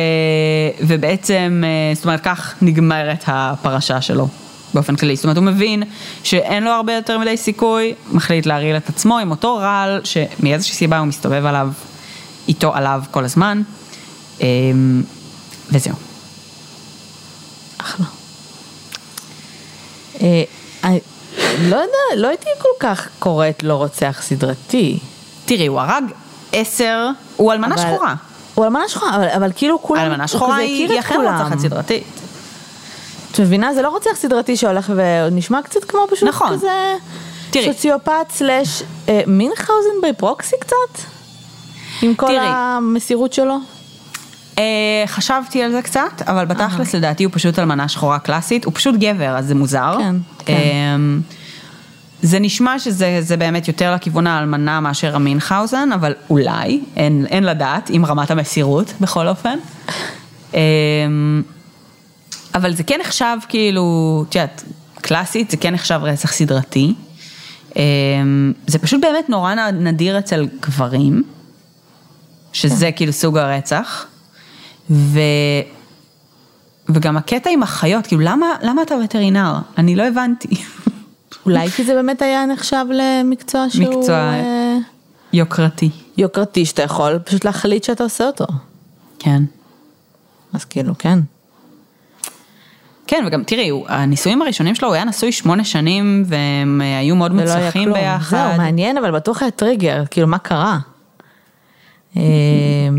[0.82, 4.28] ובעצם, אה, זאת אומרת, כך נגמרת הפרשה שלו.
[4.74, 5.84] באופן כללי, זאת אומרת הוא מבין
[6.24, 10.98] שאין לו הרבה יותר מדי סיכוי, מחליט להרעיל את עצמו עם אותו רעל שמאיזושהי סיבה
[11.00, 11.70] הוא מסתובב עליו,
[12.48, 13.62] איתו עליו כל הזמן,
[14.42, 15.04] אמ,
[15.72, 15.96] וזהו.
[17.78, 18.06] אחלה.
[20.22, 20.44] אה,
[21.62, 25.00] לא יודע, לא הייתי כל כך קוראת לו רוצח סדרתי.
[25.46, 26.04] תראי, הוא הרג
[26.54, 28.16] עשר, הוא אלמנה שחורה.
[28.60, 32.04] הוא אלמנה שחורה, אבל, אבל כאילו כולם, אלמנה שחורה היא אכן רוצחת סדרתית.
[33.32, 33.74] את מבינה?
[33.74, 36.54] זה לא רוצח סדרתי שהולך ונשמע קצת כמו פשוט נכון.
[36.54, 36.96] כזה...
[37.50, 37.74] תראי.
[37.74, 41.04] סוציופט סלאש אה, מינכאוזן בפרוקסי קצת?
[42.02, 42.38] עם כל תראי.
[42.42, 43.58] המסירות שלו?
[44.58, 44.64] אה,
[45.06, 49.38] חשבתי על זה קצת, אבל בתכלס לדעתי הוא פשוט אלמנה שחורה קלאסית, הוא פשוט גבר,
[49.38, 49.96] אז זה מוזר.
[50.00, 50.54] כן, כן.
[50.54, 50.96] אה,
[52.22, 57.90] זה נשמע שזה זה באמת יותר לכיוון האלמנה מאשר המינכאוזן, אבל אולי, אין, אין לדעת,
[57.90, 59.60] עם רמת המסירות בכל אופן.
[60.56, 60.60] אה,
[62.56, 64.64] אבל זה כן נחשב כאילו, את יודעת,
[65.02, 66.94] קלאסית, זה כן נחשב רצח סדרתי.
[67.78, 67.84] אה,
[68.68, 71.24] זה פשוט באמת נורא נדיר אצל גברים,
[72.54, 74.06] שזה כאילו סוג הרצח.
[74.90, 75.20] ו...
[76.90, 79.54] וגם הקטע עם החיות, כאילו למה, למה אתה וטרינר?
[79.78, 80.48] אני לא הבנתי.
[81.46, 84.16] אולי כי זה באמת היה נחשב למקצוע שהוא מקצוע.
[84.16, 84.78] אה,
[85.34, 85.90] יוקרתי.
[86.18, 88.46] יוקרתי, שאתה יכול פשוט להחליט שאתה עושה אותו.
[89.20, 89.44] כן.
[90.54, 91.20] אז כאילו, כן.
[93.08, 97.34] כן, וגם תראי, הנישואים הראשונים שלו, הוא היה נשוי שמונה שנים, והם אה, היו מאוד
[97.34, 97.94] מוצלחים.
[97.94, 98.38] ביחד.
[98.38, 100.78] זהו, מעניין, אבל בטוח היה טריגר, כאילו, מה קרה?
[102.18, 102.22] אה,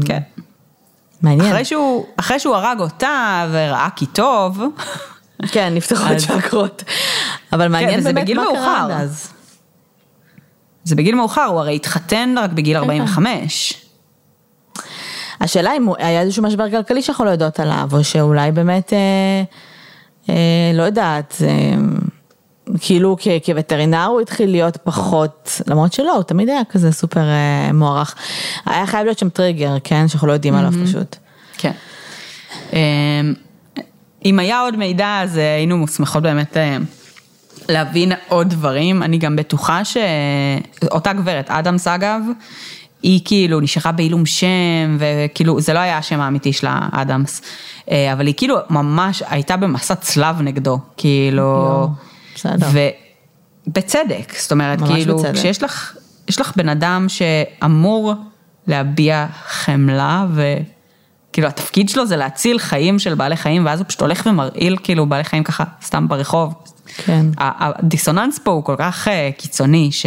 [0.06, 0.20] כן.
[1.22, 1.52] מעניין.
[1.52, 4.60] אחרי שהוא, אחרי שהוא הרג אותה וראה כי טוב,
[5.52, 6.84] כן, נפתחו את צ'קרות.
[7.52, 8.86] אבל מעניין וזה באמת בגיל מה קרה.
[10.84, 12.82] זה בגיל מאוחר, הוא הרי התחתן רק בגיל כן.
[12.82, 13.74] 45.
[15.40, 19.42] השאלה אם היה איזשהו משבר כלכלי שאנחנו לא יודעות עליו, או שאולי באמת, אה,
[20.28, 20.34] אה,
[20.74, 21.74] לא יודעת, אה,
[22.80, 27.72] כאילו כ- כווטרינר הוא התחיל להיות פחות, למרות שלא, הוא תמיד היה כזה סופר אה,
[27.72, 28.14] מוערך.
[28.66, 31.16] היה חייב להיות שם טריגר, כן, שאנחנו לא יודעים עליו פשוט.
[31.56, 31.72] כן.
[32.72, 32.78] אמ,
[34.24, 36.76] אם היה עוד מידע, אז אה, היינו מוסמכות באמת אה,
[37.70, 39.02] להבין עוד דברים.
[39.02, 42.22] אני גם בטוחה שאותה גברת, אדמס אגב,
[43.02, 47.42] היא כאילו נשארה בעילום שם, וכאילו, זה לא היה השם האמיתי שלה, אדמס,
[47.90, 51.88] אה, אבל היא כאילו ממש הייתה במסע צלב נגדו, כאילו,
[52.34, 52.66] בסדר.
[53.66, 55.34] ובצדק, זאת אומרת, כאילו, בצדק.
[55.34, 55.96] כשיש לך,
[56.28, 58.14] יש לך בן אדם שאמור
[58.66, 60.26] להביע חמלה,
[61.30, 65.06] וכאילו התפקיד שלו זה להציל חיים של בעלי חיים, ואז הוא פשוט הולך ומרעיל כאילו
[65.06, 66.54] בעלי חיים ככה סתם ברחוב.
[66.96, 67.26] כן.
[67.38, 70.06] הדיסוננס פה הוא כל כך אה, קיצוני, ש...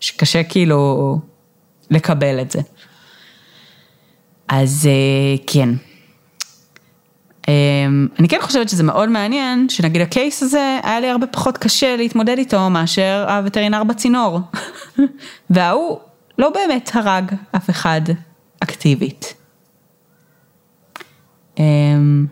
[0.00, 1.18] שקשה כאילו
[1.90, 2.60] לקבל את זה.
[4.48, 5.68] אז אה, כן.
[7.48, 11.96] אמ, אני כן חושבת שזה מאוד מעניין, שנגיד הקייס הזה, היה לי הרבה פחות קשה
[11.96, 14.40] להתמודד איתו מאשר הווטרינר בצינור.
[15.50, 15.98] וההוא
[16.38, 18.00] לא באמת הרג אף אחד
[18.60, 19.34] אקטיבית.
[21.58, 22.26] אמ,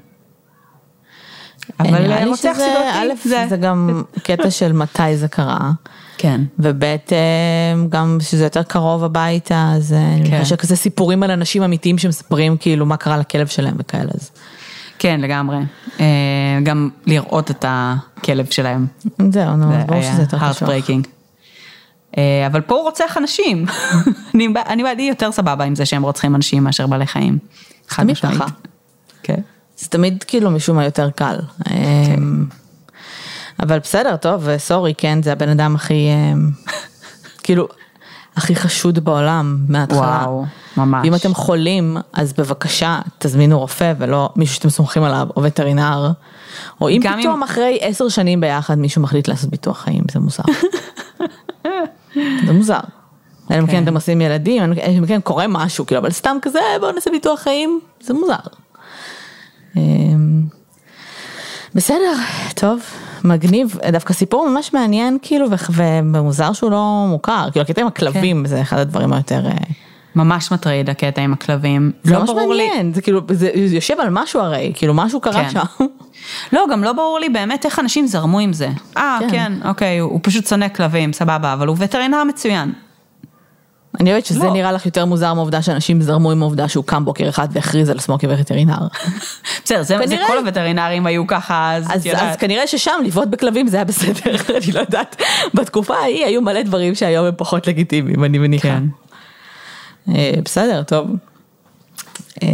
[1.80, 5.70] אבל לי רוצח שזה, סדרתי, א', זה גם קטע של מתי זה קרה.
[6.18, 6.40] כן.
[6.58, 6.96] וב' אה,
[7.88, 10.44] גם שזה יותר קרוב הביתה, אז אה, אני כן.
[10.44, 14.10] שכזה סיפורים על אנשים אמיתיים שמספרים כאילו מה קרה לכלב שלהם וכאלה.
[14.14, 14.30] אז
[14.98, 15.56] כן, לגמרי.
[16.00, 16.06] אה,
[16.62, 18.86] גם לראות את הכלב שלהם.
[19.30, 20.68] זהו, נו, אז ברור שזה יותר חשוב.
[20.68, 21.06] breaking.
[22.18, 23.66] אה, אבל פה הוא רוצח אנשים.
[24.34, 27.38] אני אני בעדי יותר סבבה עם זה שהם רוצחים אנשים מאשר בעלי חיים.
[27.88, 28.42] חד משמעית.
[29.26, 29.40] כן.
[29.78, 31.36] זה תמיד כאילו משום מה יותר קל.
[31.70, 32.46] אמ,
[33.62, 36.50] אבל בסדר, טוב, סורי, כן, זה הבן אדם הכי, אמ,
[37.44, 37.68] כאילו,
[38.36, 40.00] הכי חשוד בעולם מההתחלה.
[40.26, 40.44] וואו,
[40.76, 41.06] ממש.
[41.08, 46.10] אם אתם חולים, אז בבקשה, תזמינו רופא ולא מישהו שאתם סומכים עליו, או וטרינר.
[46.80, 50.20] או אם גם אם- פתאום אחרי עשר שנים ביחד מישהו מחליט לעשות ביטוח חיים, זה
[50.20, 50.42] מוזר.
[52.46, 52.80] זה מוזר.
[53.50, 56.60] אלא אם כן אתם עושים ילדים, אלא אם כן קורה משהו, כאילו, אבל סתם כזה,
[56.80, 58.34] בואו נעשה ביטוח חיים, זה מוזר.
[59.76, 60.42] אמ,
[61.74, 62.12] בסדר,
[62.54, 62.80] טוב,
[63.24, 68.48] מגניב, דווקא סיפור ממש מעניין כאילו ומוזר שהוא לא מוכר, כאילו הקטע עם הכלבים כן.
[68.48, 69.52] זה אחד הדברים היותר, אה,
[70.14, 71.92] ממש מטריד הקטע עם הכלבים.
[72.02, 72.68] זה לא ממש ברור לי.
[72.68, 75.50] מעניין, זה כאילו, זה יושב על משהו הרי, כאילו משהו קרה כן.
[75.50, 75.84] שם.
[76.52, 78.68] לא, גם לא ברור לי באמת איך אנשים זרמו עם זה.
[78.96, 79.28] אה, כן.
[79.30, 82.72] כן, אוקיי, הוא הוא פשוט שונא כלבים, סבבה, אבל הוא וטרינר מצוין.
[84.00, 84.52] אני אוהבת שזה לא.
[84.52, 87.96] נראה לך יותר מוזר מהעובדה שאנשים זרמו עם העובדה שהוא קם בוקר אחד והכריז על
[87.98, 88.78] עצמו כווטרינר.
[89.64, 92.08] בסדר, זה זה כנראה- כל הווטרינרים היו ככה, אז אז.
[92.16, 94.30] אז כנראה ששם לבעוט בכלבים זה היה בסדר,
[94.64, 95.22] אני לא יודעת.
[95.54, 98.68] בתקופה ההיא היו מלא דברים שהיום הם פחות לגיטימיים, אני מניחה.
[98.68, 98.84] כן.
[100.14, 101.10] אה, בסדר, טוב.
[102.42, 102.48] אה,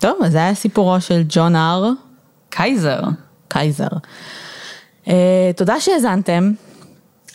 [0.00, 1.90] טוב, אז זה היה סיפורו של ג'ון אר
[2.50, 3.00] קייזר.
[3.48, 3.88] קייזר.
[5.08, 6.52] אה, תודה שהאזנתם.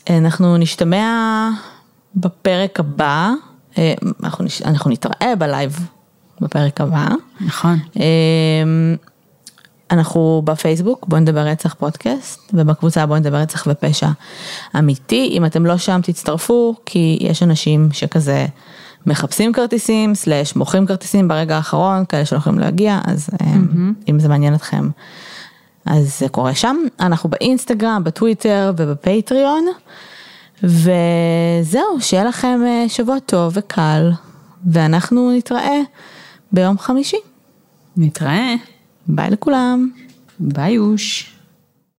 [0.09, 1.49] אנחנו נשתמע
[2.15, 3.31] בפרק הבא.
[3.77, 3.93] אה,
[4.65, 5.79] אנחנו, נתראה בלייב
[6.41, 7.07] בפרק הבא.
[7.41, 7.79] נכון.
[7.95, 8.95] אמ,
[9.91, 14.09] אנחנו בפייסבוק, בוא נדבר רצח פודקאסט, ובקבוצה בוא נדבר רצח ופשע
[14.79, 15.29] אמיתי.
[15.31, 18.45] אם אתם לא שם תצטרפו, כי יש אנשים שכזה
[19.05, 24.09] מחפשים כרטיסים, slash מוכרים כרטיסים ברגע האחרון, כאלה שלא יכולים להגיע, אז mm-hmm.
[24.09, 24.89] אם זה מעניין אתכם,
[25.85, 29.65] אז זה קורה שם, אנחנו באינסטגרם, בטוויטר ובפטריון,
[30.63, 34.11] וזהו, שיהיה לכם אה, שבוע טוב וקל,
[34.71, 35.81] ואנחנו נתראה
[36.51, 37.17] ביום חמישי.
[37.97, 38.55] נתראה.
[39.07, 39.89] ביי לכולם.
[40.39, 41.34] ביי אוש.